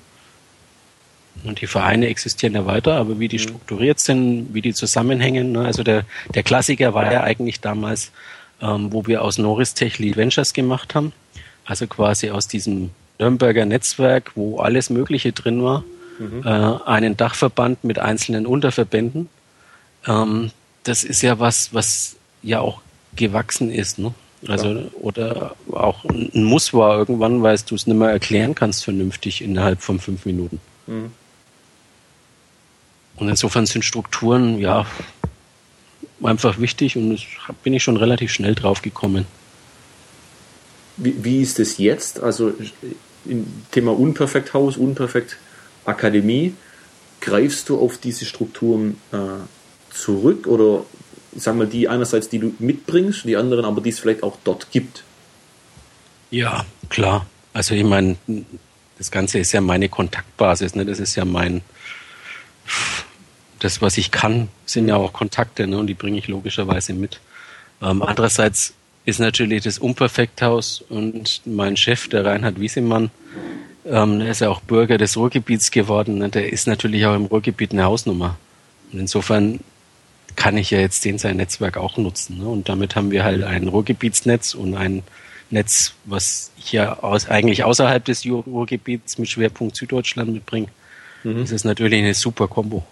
Und 1.44 1.62
die 1.62 1.68
Vereine 1.68 2.08
existieren 2.08 2.54
ja 2.54 2.66
weiter, 2.66 2.96
aber 2.96 3.20
wie 3.20 3.28
die 3.28 3.38
mhm. 3.38 3.44
strukturiert 3.44 4.00
sind, 4.00 4.54
wie 4.54 4.62
die 4.62 4.74
zusammenhängen, 4.74 5.52
ne? 5.52 5.66
also 5.66 5.84
der, 5.84 6.06
der 6.34 6.44
Klassiker 6.44 6.94
war 6.94 7.12
ja 7.12 7.24
eigentlich 7.24 7.60
damals, 7.60 8.12
ähm, 8.62 8.92
wo 8.92 9.06
wir 9.06 9.22
aus 9.22 9.38
Norris 9.38 9.74
Tech 9.74 10.00
Lead 10.00 10.18
Ventures 10.18 10.54
gemacht 10.54 10.96
haben, 10.96 11.12
also 11.66 11.88
quasi 11.88 12.30
aus 12.30 12.48
diesem 12.48 12.92
Nürnberger 13.20 13.66
Netzwerk, 13.66 14.32
wo 14.36 14.60
alles 14.60 14.90
Mögliche 14.90 15.34
drin 15.34 15.64
war, 15.64 15.84
mhm. 16.20 16.42
äh, 16.46 16.50
einen 16.86 17.18
Dachverband 17.18 17.84
mit 17.84 18.00
einzelnen 18.00 18.46
Unterverbänden. 18.46 19.30
Ähm, 20.08 20.52
das 20.84 21.04
ist 21.04 21.22
ja 21.22 21.40
was, 21.40 21.74
was 21.74 22.16
ja 22.44 22.60
auch 22.62 22.82
gewachsen 23.16 23.72
ist. 23.72 24.00
Ne? 24.00 24.14
Also, 24.48 24.74
ja. 24.74 24.86
oder 25.02 25.56
auch 25.72 26.04
ein 26.06 26.44
Muss 26.44 26.74
war 26.74 26.98
irgendwann, 26.98 27.42
weil 27.42 27.58
du 27.66 27.76
es 27.76 27.88
nicht 27.88 27.98
mehr 27.98 28.10
erklären 28.10 28.56
kannst 28.56 28.84
vernünftig 28.84 29.42
innerhalb 29.42 29.82
von 29.82 30.00
fünf 30.00 30.26
Minuten. 30.26 30.60
Mhm. 30.88 31.12
Und 33.18 33.30
insofern 33.30 33.66
sind 33.66 33.84
Strukturen, 33.84 34.60
ja, 34.60 34.86
einfach 36.22 36.60
wichtig 36.60 36.98
und 36.98 37.18
da 37.48 37.54
bin 37.64 37.74
ich 37.74 37.84
schon 37.84 37.98
relativ 37.98 38.32
schnell 38.32 38.56
drauf 38.56 38.82
gekommen. 38.82 39.26
Wie, 40.98 41.24
wie 41.24 41.42
ist 41.42 41.60
es 41.60 41.78
jetzt? 41.78 42.22
Also, 42.22 42.54
im 43.26 43.48
Thema 43.72 43.98
Unperfekt 43.98 44.54
Haus, 44.54 44.78
Unperfekt 44.78 45.38
Akademie, 45.86 46.54
greifst 47.22 47.70
du 47.70 47.80
auf 47.80 47.98
diese 47.98 48.26
Strukturen 48.26 48.98
äh, 49.12 49.18
zurück 49.94 50.48
oder 50.48 50.86
sagen 51.36 51.60
wir, 51.60 51.66
die 51.66 51.88
einerseits, 51.88 52.30
die 52.30 52.40
du 52.40 52.54
mitbringst, 52.60 53.26
die 53.26 53.38
anderen 53.38 53.66
aber, 53.66 53.82
die 53.82 53.90
es 53.90 54.00
vielleicht 54.00 54.24
auch 54.24 54.38
dort 54.44 54.72
gibt. 54.72 55.04
Ja, 56.32 56.66
klar. 56.90 57.26
Also 57.54 57.76
ich 57.76 57.84
meine, 57.84 58.18
das 58.98 59.12
Ganze 59.12 59.40
ist 59.40 59.52
ja 59.52 59.62
meine 59.62 59.90
Kontaktbasis, 59.90 60.76
ne? 60.76 60.86
Das 60.86 61.00
ist 61.00 61.16
ja 61.16 61.26
mein, 61.26 61.62
das, 63.60 63.82
was 63.82 63.98
ich 63.98 64.12
kann, 64.12 64.50
sind 64.66 64.88
ja 64.88 64.96
auch 64.96 65.14
Kontakte, 65.14 65.68
ne? 65.68 65.78
Und 65.78 65.88
die 65.88 65.94
bringe 65.94 66.18
ich 66.18 66.28
logischerweise 66.28 66.94
mit. 66.94 67.20
Ähm, 67.82 68.02
andererseits 68.02 68.74
ist 69.06 69.20
natürlich 69.20 69.64
das 69.64 69.78
Unperfekthaus 69.78 70.84
und 70.90 71.42
mein 71.46 71.78
Chef, 71.78 72.08
der 72.10 72.26
Reinhard 72.26 72.60
Wiesemann, 72.60 73.12
ähm, 73.86 74.20
der 74.20 74.32
ist 74.32 74.42
ja 74.42 74.50
auch 74.50 74.62
Bürger 74.62 74.98
des 74.98 75.16
Ruhrgebiets 75.16 75.70
geworden, 75.72 76.18
ne? 76.18 76.30
der 76.30 76.52
ist 76.52 76.68
natürlich 76.68 77.06
auch 77.06 77.16
im 77.16 77.26
Ruhrgebiet 77.26 77.72
eine 77.72 77.84
Hausnummer. 77.84 78.38
Und 78.92 79.00
insofern 79.00 79.60
kann 80.36 80.58
ich 80.58 80.72
ja 80.72 80.80
jetzt 80.80 81.06
den 81.06 81.18
sein 81.18 81.38
Netzwerk 81.38 81.78
auch 81.78 81.98
nutzen. 81.98 82.40
Ne? 82.40 82.48
Und 82.48 82.70
damit 82.70 82.96
haben 82.96 83.12
wir 83.12 83.24
halt 83.24 83.44
ein 83.44 83.68
Ruhrgebietsnetz 83.68 84.54
und 84.54 84.76
ein 84.76 85.04
Netz, 85.50 85.94
was 86.06 86.52
hier 86.56 87.04
aus, 87.04 87.30
eigentlich 87.30 87.64
außerhalb 87.64 88.04
des 88.04 88.26
Ruhrgebiets 88.26 89.18
mit 89.18 89.30
Schwerpunkt 89.30 89.76
Süddeutschland 89.76 90.34
mitbringt. 90.34 90.70
Mhm. 91.24 91.40
Das 91.40 91.52
ist 91.52 91.64
natürlich 91.64 92.00
eine 92.00 92.14
super 92.14 92.48
Kombo. 92.48 92.84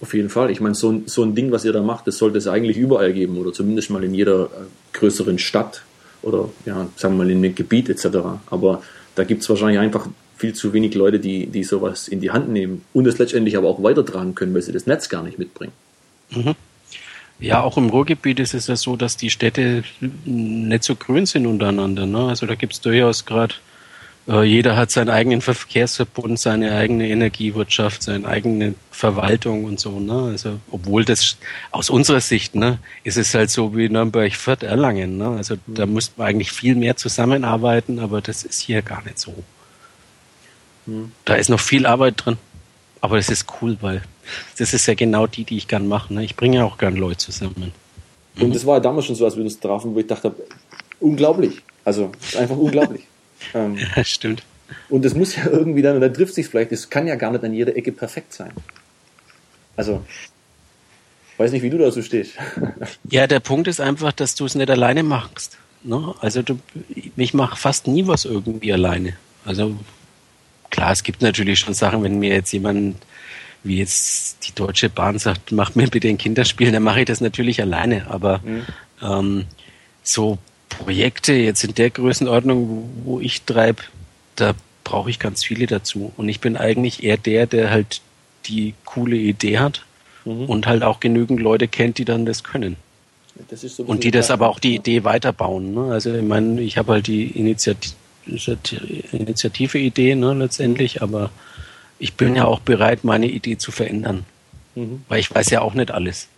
Auf 0.00 0.12
jeden 0.12 0.28
Fall. 0.28 0.50
Ich 0.50 0.60
meine, 0.60 0.74
so 0.74 0.90
ein, 0.90 1.02
so 1.06 1.22
ein 1.22 1.34
Ding, 1.34 1.50
was 1.52 1.64
ihr 1.64 1.72
da 1.72 1.82
macht, 1.82 2.06
das 2.06 2.18
sollte 2.18 2.38
es 2.38 2.46
eigentlich 2.46 2.76
überall 2.76 3.12
geben 3.12 3.38
oder 3.38 3.52
zumindest 3.52 3.90
mal 3.90 4.04
in 4.04 4.14
jeder 4.14 4.44
äh, 4.44 4.48
größeren 4.92 5.38
Stadt 5.38 5.82
oder 6.22 6.50
ja, 6.66 6.88
sagen 6.96 7.14
wir 7.14 7.24
mal 7.24 7.30
in 7.30 7.38
einem 7.38 7.54
Gebiet 7.54 7.88
etc. 7.88 8.06
Aber 8.50 8.82
da 9.14 9.24
gibt 9.24 9.42
es 9.42 9.48
wahrscheinlich 9.48 9.78
einfach 9.78 10.08
viel 10.36 10.52
zu 10.52 10.72
wenig 10.74 10.94
Leute, 10.94 11.18
die, 11.18 11.46
die 11.46 11.64
sowas 11.64 12.08
in 12.08 12.20
die 12.20 12.30
Hand 12.30 12.50
nehmen 12.50 12.82
und 12.92 13.06
es 13.06 13.18
letztendlich 13.18 13.56
aber 13.56 13.68
auch 13.68 13.82
weitertragen 13.82 14.34
können, 14.34 14.52
weil 14.54 14.62
sie 14.62 14.72
das 14.72 14.86
Netz 14.86 15.08
gar 15.08 15.22
nicht 15.22 15.38
mitbringen. 15.38 15.72
Mhm. 16.30 16.54
Ja, 17.38 17.62
auch 17.62 17.76
im 17.76 17.90
Ruhrgebiet 17.90 18.40
ist 18.40 18.54
es 18.54 18.66
ja 18.66 18.76
so, 18.76 18.96
dass 18.96 19.16
die 19.16 19.30
Städte 19.30 19.84
nicht 20.24 20.84
so 20.84 20.96
grün 20.96 21.26
sind 21.26 21.46
untereinander. 21.46 22.06
Ne? 22.06 22.28
Also 22.28 22.46
da 22.46 22.54
gibt 22.54 22.72
es 22.74 22.80
durchaus 22.80 23.24
gerade 23.26 23.54
Äh, 24.28 24.42
jeder 24.42 24.76
hat 24.76 24.90
seinen 24.90 25.08
eigenen 25.08 25.40
Verkehrsverbund, 25.40 26.38
seine 26.38 26.72
eigene 26.72 27.08
Energiewirtschaft, 27.08 28.02
seine 28.02 28.26
eigene 28.26 28.74
Verwaltung 28.90 29.64
und 29.64 29.78
so. 29.78 30.00
Ne? 30.00 30.30
Also, 30.32 30.58
obwohl 30.70 31.04
das 31.04 31.36
aus 31.70 31.90
unserer 31.90 32.20
Sicht 32.20 32.54
ne, 32.56 32.78
ist 33.04 33.16
es 33.18 33.34
halt 33.34 33.50
so 33.50 33.76
wie 33.76 33.88
Nürnberg, 33.88 34.34
Fürth, 34.34 34.64
Erlangen. 34.64 35.16
Ne? 35.16 35.28
Also 35.28 35.56
da 35.66 35.86
muss 35.86 36.12
man 36.16 36.26
eigentlich 36.26 36.50
viel 36.50 36.74
mehr 36.74 36.96
zusammenarbeiten, 36.96 38.00
aber 38.00 38.20
das 38.20 38.42
ist 38.42 38.60
hier 38.60 38.82
gar 38.82 39.02
nicht 39.04 39.18
so. 39.20 39.32
Hm. 40.86 41.12
Da 41.24 41.34
ist 41.36 41.48
noch 41.48 41.60
viel 41.60 41.86
Arbeit 41.86 42.24
drin. 42.24 42.36
Aber 43.00 43.16
das 43.16 43.28
ist 43.28 43.46
cool, 43.60 43.76
weil 43.80 44.02
das 44.58 44.72
ist 44.74 44.86
ja 44.86 44.94
genau 44.94 45.26
die, 45.26 45.44
die 45.44 45.56
ich 45.56 45.68
gern 45.68 45.86
mache. 45.86 46.12
Ne? 46.12 46.24
Ich 46.24 46.36
bringe 46.36 46.56
ja 46.58 46.64
auch 46.64 46.78
gern 46.78 46.96
Leute 46.96 47.18
zusammen. 47.18 47.72
Und 48.38 48.54
das 48.54 48.66
war 48.66 48.76
ja 48.76 48.80
damals 48.80 49.06
schon 49.06 49.14
so, 49.14 49.24
als 49.24 49.36
wir 49.36 49.44
uns 49.44 49.58
trafen, 49.58 49.94
wo 49.94 49.98
ich 49.98 50.06
dachte, 50.06 50.34
unglaublich. 51.00 51.62
Also, 51.84 52.10
einfach 52.38 52.56
unglaublich. 52.56 53.02
Ähm, 53.52 53.76
ja, 53.76 54.02
stimmt. 54.02 54.42
Und 54.88 55.04
das 55.04 55.14
muss 55.14 55.36
ja 55.36 55.46
irgendwie 55.46 55.82
dann, 55.82 55.96
und 55.96 56.00
dann 56.00 56.14
trifft 56.14 56.34
sich 56.34 56.48
vielleicht, 56.48 56.72
das 56.72 56.88
kann 56.88 57.06
ja 57.06 57.16
gar 57.16 57.30
nicht 57.30 57.44
an 57.44 57.52
jeder 57.52 57.76
Ecke 57.76 57.92
perfekt 57.92 58.32
sein. 58.32 58.50
Also, 59.76 60.02
weiß 61.36 61.52
nicht, 61.52 61.62
wie 61.62 61.68
du 61.68 61.76
da 61.76 61.90
so 61.90 62.00
stehst. 62.00 62.32
Ja, 63.10 63.26
der 63.26 63.40
Punkt 63.40 63.68
ist 63.68 63.80
einfach, 63.80 64.12
dass 64.12 64.34
du 64.34 64.46
es 64.46 64.54
nicht 64.54 64.70
alleine 64.70 65.02
machst. 65.02 65.58
Ne? 65.82 66.14
Also 66.20 66.42
du, 66.42 66.58
ich 67.16 67.34
mache 67.34 67.56
fast 67.56 67.86
nie 67.86 68.06
was 68.06 68.24
irgendwie 68.24 68.72
alleine. 68.72 69.12
Also 69.44 69.76
klar, 70.70 70.92
es 70.92 71.02
gibt 71.02 71.22
natürlich 71.22 71.58
schon 71.60 71.74
Sachen, 71.74 72.02
wenn 72.02 72.18
mir 72.18 72.34
jetzt 72.34 72.52
jemand 72.52 72.96
wie 73.66 73.78
jetzt 73.78 74.46
die 74.46 74.54
Deutsche 74.54 74.88
Bahn 74.88 75.18
sagt, 75.18 75.52
mach 75.52 75.74
mir 75.74 75.88
bitte 75.88 76.08
ein 76.08 76.18
Kinderspiel, 76.18 76.70
dann 76.72 76.82
mache 76.82 77.00
ich 77.00 77.06
das 77.06 77.20
natürlich 77.20 77.60
alleine. 77.60 78.06
Aber 78.08 78.40
mhm. 78.44 78.64
ähm, 79.02 79.44
so 80.02 80.38
Projekte 80.68 81.32
jetzt 81.32 81.64
in 81.64 81.74
der 81.74 81.90
Größenordnung, 81.90 82.88
wo, 83.04 83.20
ich 83.20 83.42
treibe, 83.42 83.82
da 84.36 84.54
brauche 84.84 85.10
ich 85.10 85.18
ganz 85.18 85.44
viele 85.44 85.66
dazu. 85.66 86.12
Und 86.16 86.28
ich 86.28 86.40
bin 86.40 86.56
eigentlich 86.56 87.02
eher 87.02 87.16
der, 87.16 87.46
der 87.46 87.70
halt 87.70 88.00
die 88.46 88.74
coole 88.84 89.16
Idee 89.16 89.58
hat 89.58 89.84
mhm. 90.24 90.44
und 90.44 90.66
halt 90.66 90.82
auch 90.82 91.00
genügend 91.00 91.40
Leute 91.40 91.68
kennt, 91.68 91.98
die 91.98 92.04
dann 92.04 92.26
das 92.26 92.44
können. 92.44 92.76
Das 93.50 93.60
so 93.60 93.82
und 93.82 94.04
die 94.04 94.10
das 94.10 94.30
aber 94.30 94.48
auch 94.48 94.58
die 94.58 94.76
Idee 94.76 95.04
weiterbauen. 95.04 95.74
Ne? 95.74 95.92
Also 95.92 96.14
ich 96.14 96.22
meine, 96.22 96.60
ich 96.62 96.78
habe 96.78 96.92
halt 96.92 97.06
die 97.06 97.26
Initiative, 97.26 97.94
Initiative-Idee 98.26 100.14
ne, 100.14 100.34
letztendlich, 100.34 101.02
aber 101.02 101.30
ich 101.98 102.14
bin 102.14 102.36
ja 102.36 102.44
auch 102.44 102.60
bereit, 102.60 103.04
meine 103.04 103.26
Idee 103.26 103.58
zu 103.58 103.72
verändern. 103.72 104.24
Mhm. 104.74 105.02
Weil 105.08 105.20
ich 105.20 105.34
weiß 105.34 105.50
ja 105.50 105.62
auch 105.62 105.74
nicht 105.74 105.90
alles 105.90 106.28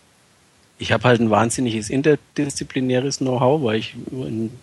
ich 0.79 0.93
habe 0.93 1.05
halt 1.05 1.21
ein 1.21 1.31
wahnsinniges 1.31 1.91
interdisziplinäres 1.91 3.19
Know-how, 3.19 3.63
weil 3.63 3.79
ich 3.79 3.95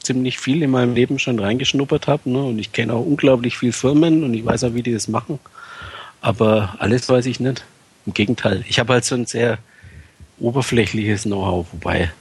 ziemlich 0.01 0.39
viel 0.39 0.63
in 0.63 0.71
meinem 0.71 0.95
Leben 0.95 1.19
schon 1.19 1.39
reingeschnuppert 1.39 2.07
habe. 2.07 2.29
Ne? 2.29 2.41
Und 2.41 2.57
ich 2.57 2.71
kenne 2.71 2.93
auch 2.93 3.05
unglaublich 3.05 3.57
viele 3.57 3.73
Firmen 3.73 4.23
und 4.23 4.33
ich 4.33 4.45
weiß 4.45 4.63
auch, 4.63 4.73
wie 4.73 4.83
die 4.83 4.93
das 4.93 5.09
machen. 5.09 5.39
Aber 6.21 6.75
alles 6.79 7.09
weiß 7.09 7.25
ich 7.25 7.39
nicht. 7.39 7.65
Im 8.05 8.13
Gegenteil. 8.13 8.63
Ich 8.67 8.79
habe 8.79 8.93
halt 8.93 9.03
so 9.03 9.15
ein 9.15 9.25
sehr 9.25 9.57
oberflächliches 10.39 11.23
Know-how, 11.23 11.67
wobei 11.71 12.11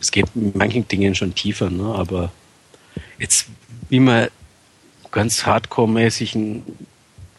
es 0.00 0.10
geht 0.10 0.26
in 0.34 0.52
manchen 0.54 0.88
Dingen 0.88 1.14
schon 1.14 1.34
tiefer. 1.34 1.70
Ne? 1.70 1.94
Aber 1.94 2.32
jetzt, 3.18 3.46
wie 3.88 4.00
man 4.00 4.28
ganz 5.14 5.46
hardcore-mäßig 5.46 6.34
ein 6.34 6.62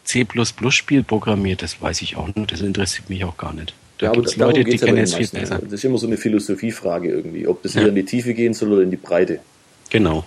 C++-Spiel 0.04 1.02
programmiert, 1.02 1.62
das 1.62 1.80
weiß 1.80 2.00
ich 2.02 2.16
auch 2.16 2.26
nicht. 2.34 2.50
Das 2.50 2.62
interessiert 2.62 3.10
mich 3.10 3.22
auch 3.24 3.36
gar 3.36 3.52
nicht. 3.52 3.74
Da 3.98 4.06
ja, 4.06 4.12
gibt 4.12 4.26
es 4.26 4.36
Leute, 4.36 4.64
die 4.64 4.76
kennen 4.76 4.98
es 4.98 5.14
viel 5.14 5.28
besser. 5.28 5.58
Das 5.58 5.72
ist 5.72 5.84
immer 5.84 5.98
so 5.98 6.06
eine 6.06 6.16
Philosophiefrage 6.16 7.10
irgendwie, 7.10 7.46
ob 7.46 7.62
das 7.62 7.74
ja. 7.74 7.82
eher 7.82 7.88
in 7.88 7.94
die 7.94 8.04
Tiefe 8.04 8.34
gehen 8.34 8.54
soll 8.54 8.72
oder 8.72 8.82
in 8.82 8.90
die 8.90 8.96
Breite. 8.96 9.40
Genau. 9.90 10.24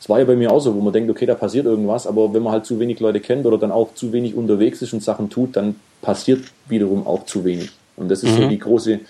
Es 0.00 0.08
war 0.08 0.18
ja 0.18 0.24
bei 0.24 0.34
mir 0.34 0.50
auch 0.50 0.60
so, 0.60 0.74
wo 0.74 0.80
man 0.80 0.92
denkt, 0.92 1.10
okay, 1.10 1.26
da 1.26 1.34
passiert 1.34 1.66
irgendwas, 1.66 2.06
aber 2.06 2.32
wenn 2.34 2.42
man 2.42 2.52
halt 2.52 2.66
zu 2.66 2.80
wenig 2.80 2.98
Leute 2.98 3.20
kennt 3.20 3.46
oder 3.46 3.58
dann 3.58 3.70
auch 3.70 3.94
zu 3.94 4.12
wenig 4.12 4.34
unterwegs 4.34 4.82
ist 4.82 4.92
und 4.92 5.02
Sachen 5.02 5.30
tut, 5.30 5.56
dann 5.56 5.76
passiert 6.02 6.44
wiederum 6.68 7.06
auch 7.06 7.26
zu 7.26 7.44
wenig. 7.44 7.70
Und 7.96 8.08
das 8.08 8.22
ist 8.22 8.32
mhm. 8.32 8.42
so 8.42 8.48
die 8.48 8.58
große 8.58 9.00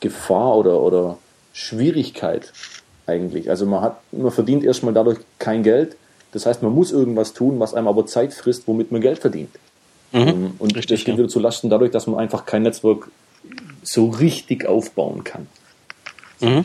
Gefahr 0.00 0.56
oder, 0.56 0.80
oder 0.80 1.18
Schwierigkeit 1.52 2.52
eigentlich. 3.06 3.50
Also 3.50 3.66
man 3.66 3.82
hat, 3.82 4.00
man 4.12 4.30
verdient 4.30 4.64
erstmal 4.64 4.94
dadurch 4.94 5.18
kein 5.38 5.62
Geld. 5.62 5.96
Das 6.32 6.46
heißt, 6.46 6.62
man 6.62 6.72
muss 6.74 6.92
irgendwas 6.92 7.34
tun, 7.34 7.60
was 7.60 7.74
einem 7.74 7.88
aber 7.88 8.06
Zeit 8.06 8.32
frisst, 8.32 8.66
womit 8.66 8.90
man 8.90 9.00
Geld 9.00 9.18
verdient. 9.18 9.50
Mhm, 10.12 10.28
ähm, 10.28 10.54
und 10.58 10.76
richtig, 10.76 10.98
das 10.98 11.04
geht 11.04 11.14
ja. 11.14 11.18
wieder 11.18 11.28
zu 11.28 11.40
Lasten 11.40 11.70
dadurch, 11.70 11.90
dass 11.90 12.06
man 12.06 12.18
einfach 12.18 12.46
kein 12.46 12.62
Netzwerk 12.62 13.08
so 13.82 14.08
richtig 14.08 14.66
aufbauen 14.66 15.24
kann. 15.24 15.46
Mhm. 16.40 16.64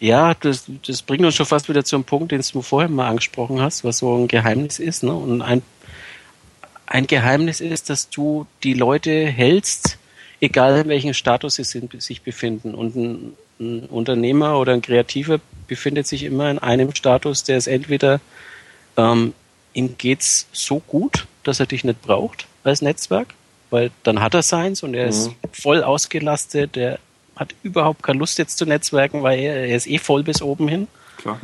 Ja, 0.00 0.34
das, 0.34 0.64
das 0.86 1.02
bringt 1.02 1.24
uns 1.24 1.34
schon 1.34 1.46
fast 1.46 1.68
wieder 1.68 1.84
zum 1.84 2.04
Punkt, 2.04 2.32
den 2.32 2.42
du 2.52 2.62
vorher 2.62 2.88
mal 2.88 3.08
angesprochen 3.08 3.60
hast, 3.60 3.84
was 3.84 3.98
so 3.98 4.16
ein 4.16 4.28
Geheimnis 4.28 4.78
ist. 4.78 5.02
Ne? 5.02 5.14
Und 5.14 5.42
ein, 5.42 5.62
ein 6.86 7.06
Geheimnis 7.06 7.60
ist, 7.60 7.90
dass 7.90 8.08
du 8.08 8.46
die 8.62 8.72
Leute 8.72 9.26
hältst, 9.26 9.98
egal 10.40 10.80
in 10.80 10.88
welchem 10.88 11.12
Status 11.12 11.56
sie 11.56 11.64
sind, 11.64 12.00
sich 12.02 12.22
befinden. 12.22 12.74
Und 12.74 12.96
ein, 12.96 13.32
ein 13.60 13.80
Unternehmer 13.86 14.58
oder 14.58 14.72
ein 14.72 14.82
Kreativer 14.82 15.38
befindet 15.66 16.06
sich 16.06 16.22
immer 16.24 16.50
in 16.50 16.58
einem 16.58 16.94
Status, 16.94 17.44
der 17.44 17.58
ist 17.58 17.66
entweder 17.66 18.20
ähm, 18.96 19.34
ihm 19.72 19.96
geht's 19.98 20.46
so 20.52 20.80
gut, 20.80 21.26
dass 21.42 21.60
er 21.60 21.66
dich 21.66 21.84
nicht 21.84 22.02
braucht, 22.02 22.46
als 22.62 22.82
Netzwerk, 22.82 23.34
weil 23.70 23.90
dann 24.02 24.20
hat 24.20 24.34
er 24.34 24.42
seins 24.42 24.82
und 24.82 24.94
er 24.94 25.04
mhm. 25.04 25.10
ist 25.10 25.30
voll 25.52 25.82
ausgelastet, 25.82 26.76
der 26.76 26.98
hat 27.36 27.54
überhaupt 27.62 28.02
keine 28.02 28.20
Lust 28.20 28.38
jetzt 28.38 28.58
zu 28.58 28.66
Netzwerken, 28.66 29.22
weil 29.22 29.40
er, 29.40 29.56
er 29.56 29.76
ist 29.76 29.86
eh 29.86 29.98
voll 29.98 30.22
bis 30.22 30.40
oben 30.40 30.68
hin. 30.68 30.88
Klar. 31.18 31.40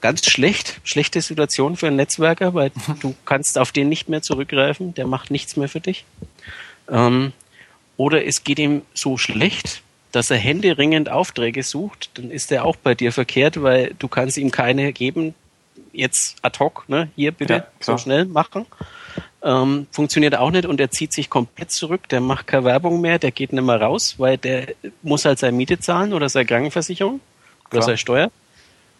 Ganz 0.00 0.24
schlecht, 0.28 0.80
schlechte 0.84 1.20
Situation 1.20 1.76
für 1.76 1.88
einen 1.88 1.96
Netzwerker, 1.96 2.54
weil 2.54 2.70
du 3.00 3.14
kannst 3.24 3.58
auf 3.58 3.72
den 3.72 3.88
nicht 3.88 4.08
mehr 4.08 4.22
zurückgreifen, 4.22 4.94
der 4.94 5.06
macht 5.06 5.30
nichts 5.30 5.56
mehr 5.56 5.68
für 5.68 5.80
dich. 5.80 6.04
Ähm, 6.90 7.32
oder 7.96 8.24
es 8.26 8.44
geht 8.44 8.58
ihm 8.58 8.82
so 8.94 9.16
schlecht, 9.16 9.82
dass 10.16 10.30
er 10.30 10.38
händeringend 10.38 11.08
Aufträge 11.08 11.62
sucht, 11.62 12.10
dann 12.14 12.30
ist 12.30 12.50
er 12.50 12.64
auch 12.64 12.76
bei 12.76 12.94
dir 12.94 13.12
verkehrt, 13.12 13.62
weil 13.62 13.94
du 13.98 14.08
kannst 14.08 14.36
ihm 14.38 14.50
keine 14.50 14.92
geben, 14.92 15.34
jetzt 15.92 16.36
ad 16.42 16.58
hoc, 16.58 16.88
ne, 16.88 17.08
hier 17.14 17.32
bitte 17.32 17.54
ja, 17.54 17.66
so 17.80 17.96
schnell 17.98 18.24
machen 18.24 18.66
ähm, 19.46 19.86
funktioniert 19.92 20.36
auch 20.36 20.50
nicht 20.50 20.66
und 20.66 20.80
er 20.80 20.90
zieht 20.90 21.12
sich 21.12 21.30
komplett 21.30 21.70
zurück, 21.70 22.08
der 22.08 22.20
macht 22.20 22.48
keine 22.48 22.64
Werbung 22.64 23.00
mehr, 23.00 23.20
der 23.20 23.30
geht 23.30 23.52
nicht 23.52 23.62
mehr 23.62 23.80
raus, 23.80 24.16
weil 24.18 24.36
der 24.36 24.74
muss 25.02 25.24
halt 25.24 25.38
seine 25.38 25.56
Miete 25.56 25.78
zahlen 25.78 26.12
oder 26.12 26.28
seine 26.28 26.46
Krankenversicherung 26.46 27.20
oder 27.70 27.82
seine 27.82 27.96
Steuer. 27.96 28.30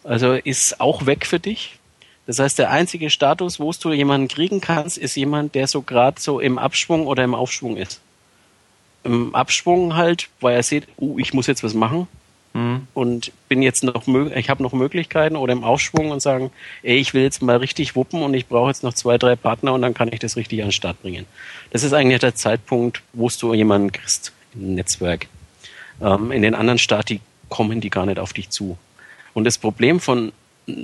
Also 0.04 0.34
ist 0.34 0.80
auch 0.80 1.06
weg 1.06 1.26
für 1.26 1.40
dich. 1.40 1.78
Das 2.26 2.38
heißt, 2.38 2.60
der 2.60 2.70
einzige 2.70 3.10
Status, 3.10 3.58
wo 3.58 3.72
du 3.72 3.92
jemanden 3.92 4.28
kriegen 4.28 4.60
kannst, 4.60 4.98
ist 4.98 5.16
jemand, 5.16 5.56
der 5.56 5.66
so 5.66 5.82
gerade 5.82 6.20
so 6.20 6.38
im 6.38 6.58
Abschwung 6.58 7.08
oder 7.08 7.24
im 7.24 7.34
Aufschwung 7.34 7.76
ist. 7.76 8.00
Im 9.06 9.34
Abschwung 9.34 9.96
halt, 9.96 10.28
weil 10.40 10.56
er 10.56 10.62
sieht, 10.62 10.86
uh, 10.98 11.18
ich 11.18 11.32
muss 11.32 11.46
jetzt 11.46 11.62
was 11.62 11.74
machen 11.74 12.08
mhm. 12.52 12.86
und 12.94 13.32
bin 13.48 13.62
jetzt 13.62 13.84
noch, 13.84 14.06
ich 14.34 14.50
habe 14.50 14.62
noch 14.62 14.72
Möglichkeiten 14.72 15.36
oder 15.36 15.52
im 15.52 15.64
Aufschwung 15.64 16.10
und 16.10 16.20
sagen, 16.20 16.50
ey, 16.82 16.96
ich 16.96 17.14
will 17.14 17.22
jetzt 17.22 17.42
mal 17.42 17.56
richtig 17.56 17.94
wuppen 17.94 18.22
und 18.22 18.34
ich 18.34 18.46
brauche 18.46 18.68
jetzt 18.68 18.82
noch 18.82 18.94
zwei, 18.94 19.18
drei 19.18 19.36
Partner 19.36 19.72
und 19.74 19.82
dann 19.82 19.94
kann 19.94 20.12
ich 20.12 20.18
das 20.18 20.36
richtig 20.36 20.60
an 20.60 20.68
den 20.68 20.72
Start 20.72 21.00
bringen. 21.02 21.26
Das 21.70 21.82
ist 21.82 21.92
eigentlich 21.92 22.20
der 22.20 22.34
Zeitpunkt, 22.34 23.02
wo 23.12 23.28
du 23.28 23.54
jemanden 23.54 23.92
kriegst 23.92 24.32
im 24.54 24.74
Netzwerk. 24.74 25.28
Ähm, 26.00 26.32
in 26.32 26.42
den 26.42 26.54
anderen 26.54 26.78
Staaten 26.78 27.20
kommen 27.48 27.80
die 27.80 27.90
gar 27.90 28.06
nicht 28.06 28.18
auf 28.18 28.32
dich 28.32 28.50
zu. 28.50 28.76
Und 29.34 29.44
das 29.44 29.58
Problem 29.58 30.00
von 30.00 30.32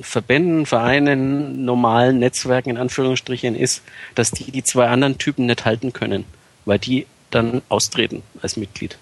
Verbänden, 0.02 0.64
Vereinen, 0.64 1.64
normalen 1.64 2.20
Netzwerken 2.20 2.70
in 2.70 2.76
Anführungsstrichen 2.76 3.56
ist, 3.56 3.82
dass 4.14 4.30
die 4.30 4.52
die 4.52 4.62
zwei 4.62 4.86
anderen 4.86 5.18
Typen 5.18 5.46
nicht 5.46 5.64
halten 5.64 5.92
können, 5.92 6.24
weil 6.64 6.78
die 6.78 7.06
dann 7.34 7.62
austreten 7.68 8.22
als 8.40 8.56
Mitglied 8.56 8.98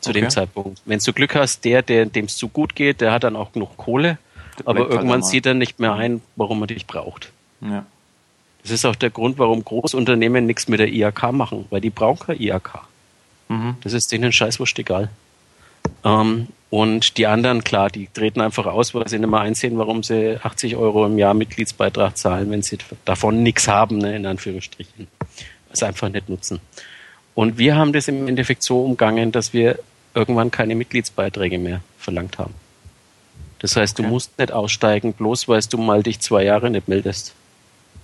zu 0.00 0.10
okay. 0.10 0.20
dem 0.20 0.30
Zeitpunkt. 0.30 0.80
Wenn 0.84 0.98
du 0.98 1.12
Glück 1.12 1.34
hast, 1.34 1.64
der, 1.64 1.82
der 1.82 2.06
dem 2.06 2.26
es 2.26 2.36
zu 2.36 2.48
gut 2.48 2.74
geht, 2.74 3.00
der 3.00 3.12
hat 3.12 3.24
dann 3.24 3.36
auch 3.36 3.52
genug 3.52 3.76
Kohle, 3.76 4.18
aber 4.64 4.80
halt 4.80 4.90
irgendwann 4.90 5.22
halt 5.22 5.30
sieht 5.30 5.46
er 5.46 5.54
nicht 5.54 5.80
mehr 5.80 5.94
ein, 5.94 6.20
warum 6.36 6.62
er 6.62 6.66
dich 6.68 6.86
braucht. 6.86 7.32
Ja. 7.60 7.84
Das 8.62 8.70
ist 8.72 8.84
auch 8.84 8.96
der 8.96 9.10
Grund, 9.10 9.38
warum 9.38 9.64
Großunternehmen 9.64 10.46
nichts 10.46 10.68
mit 10.68 10.80
der 10.80 10.88
IAK 10.88 11.32
machen, 11.32 11.66
weil 11.70 11.80
die 11.80 11.90
brauchen 11.90 12.26
keine 12.26 12.40
IAK. 12.40 12.80
Mhm. 13.48 13.76
Das 13.82 13.92
ist 13.92 14.12
denen 14.12 14.32
scheißwurscht 14.32 14.78
egal. 14.78 15.10
Ähm, 16.04 16.48
und 16.70 17.16
die 17.16 17.26
anderen, 17.26 17.64
klar, 17.64 17.88
die 17.88 18.08
treten 18.12 18.40
einfach 18.40 18.66
aus, 18.66 18.94
weil 18.94 19.08
sie 19.08 19.18
nicht 19.18 19.30
mehr 19.30 19.40
einsehen, 19.40 19.78
warum 19.78 20.02
sie 20.02 20.38
80 20.42 20.76
Euro 20.76 21.06
im 21.06 21.16
Jahr 21.16 21.32
Mitgliedsbeitrag 21.32 22.16
zahlen, 22.16 22.50
wenn 22.50 22.62
sie 22.62 22.78
davon 23.04 23.42
nichts 23.42 23.68
haben, 23.68 23.98
ne, 23.98 24.14
in 24.14 24.26
Anführungsstrichen. 24.26 25.08
Es 25.70 25.82
einfach 25.82 26.08
nicht 26.10 26.28
nutzen. 26.28 26.60
Und 27.38 27.56
wir 27.56 27.76
haben 27.76 27.92
das 27.92 28.08
im 28.08 28.26
Endeffekt 28.26 28.64
so 28.64 28.82
umgangen, 28.82 29.30
dass 29.30 29.52
wir 29.52 29.78
irgendwann 30.12 30.50
keine 30.50 30.74
Mitgliedsbeiträge 30.74 31.56
mehr 31.56 31.82
verlangt 31.96 32.36
haben. 32.36 32.52
Das 33.60 33.76
heißt, 33.76 33.96
okay. 33.96 34.08
du 34.08 34.12
musst 34.12 34.36
nicht 34.40 34.50
aussteigen, 34.50 35.12
bloß 35.12 35.46
weil 35.46 35.60
du 35.70 35.78
mal 35.78 36.02
dich 36.02 36.18
zwei 36.18 36.42
Jahre 36.42 36.68
nicht 36.68 36.88
meldest. 36.88 37.34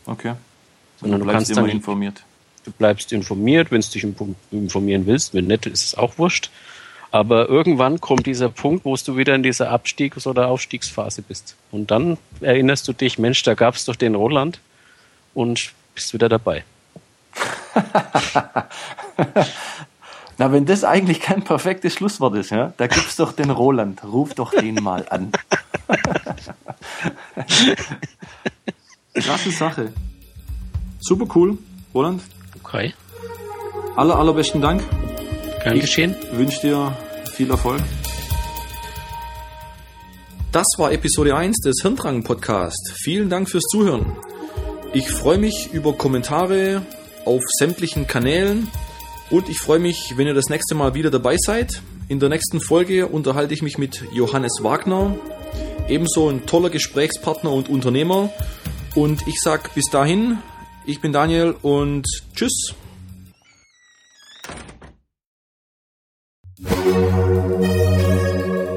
Okay. 0.07 0.35
Sondern 1.01 1.18
du, 1.18 1.27
du 1.27 1.33
kannst 1.33 1.57
dann 1.57 1.68
informiert. 1.68 2.23
Du 2.62 2.70
bleibst 2.70 3.11
informiert, 3.11 3.73
wenn 3.73 3.81
du 3.81 3.88
dich 3.88 4.07
informieren 4.53 5.05
willst. 5.05 5.35
Wenn 5.35 5.49
nicht, 5.49 5.66
ist 5.66 5.83
es 5.83 5.94
auch 5.97 6.16
wurscht. 6.16 6.51
Aber 7.11 7.49
irgendwann 7.49 8.01
kommt 8.01 8.27
dieser 8.27 8.51
Punkt, 8.51 8.85
wo 8.85 8.94
du 8.94 9.16
wieder 9.16 9.35
in 9.35 9.42
dieser 9.42 9.68
Abstiegs- 9.70 10.29
oder 10.29 10.47
Aufstiegsphase 10.47 11.23
bist. 11.23 11.57
Und 11.73 11.90
dann 11.90 12.18
erinnerst 12.40 12.87
du 12.87 12.92
dich, 12.92 13.18
Mensch, 13.18 13.42
da 13.42 13.55
gab 13.55 13.75
es 13.75 13.85
doch 13.85 13.97
den 13.97 14.14
Roland 14.14 14.61
und 15.35 15.73
bist 15.97 16.14
wieder 16.14 16.29
dabei. 16.29 16.62
Na, 20.38 20.51
wenn 20.51 20.66
das 20.66 20.83
eigentlich 20.83 21.20
kein 21.20 21.44
perfektes 21.44 21.94
Schlusswort 21.94 22.35
ist, 22.35 22.51
ja, 22.51 22.73
da 22.77 22.88
gibt's 22.88 23.16
doch 23.16 23.33
den 23.33 23.51
Roland. 23.51 24.03
Ruf 24.05 24.35
doch 24.35 24.51
den 24.51 24.75
mal 24.77 25.07
an. 25.09 25.31
Krasse 29.14 29.51
Sache. 29.51 29.92
Super 31.01 31.27
cool, 31.35 31.59
Roland. 31.94 32.23
Okay. 32.62 32.94
Aller, 33.97 34.16
allerbesten 34.16 34.61
Dank. 34.61 34.83
Gern 35.62 35.79
geschehen. 35.79 36.16
Ich 36.33 36.37
wünsche 36.37 36.61
dir 36.62 36.97
viel 37.33 37.51
Erfolg. 37.51 37.81
Das 40.51 40.66
war 40.79 40.92
Episode 40.92 41.37
1 41.37 41.61
des 41.61 41.81
Hirndrang 41.83 42.23
Podcast. 42.23 42.92
Vielen 43.03 43.29
Dank 43.29 43.49
fürs 43.49 43.64
Zuhören. 43.64 44.16
Ich 44.92 45.11
freue 45.11 45.38
mich 45.38 45.73
über 45.73 45.92
Kommentare 45.94 46.83
auf 47.25 47.43
sämtlichen 47.59 48.07
Kanälen 48.07 48.69
und 49.31 49.49
ich 49.49 49.59
freue 49.59 49.79
mich, 49.79 50.15
wenn 50.17 50.27
ihr 50.27 50.35
das 50.35 50.49
nächste 50.49 50.75
Mal 50.75 50.95
wieder 50.95 51.11
dabei 51.11 51.37
seid. 51.39 51.83
In 52.09 52.21
der 52.21 52.29
nächsten 52.29 52.61
Folge 52.61 53.07
unterhalte 53.07 53.55
ich 53.55 53.63
mich 53.63 53.79
mit 53.79 54.05
Johannes 54.13 54.59
Wagner, 54.63 55.17
ebenso 55.89 56.29
ein 56.29 56.47
toller 56.47 56.71
Gesprächspartner 56.71 57.51
und 57.51 57.69
Unternehmer. 57.69 58.31
Und 58.95 59.27
ich 59.27 59.41
sage 59.41 59.71
bis 59.75 59.87
dahin, 59.91 60.39
ich 60.87 61.01
bin 61.01 61.13
Daniel 61.13 61.55
und 61.63 62.07
tschüss. 62.37 62.75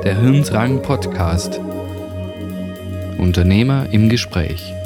Der 0.04 0.20
Hirndrang 0.22 0.82
Podcast. 0.82 1.60
Unternehmer 3.18 3.90
im 3.92 4.08
Gespräch. 4.10 4.77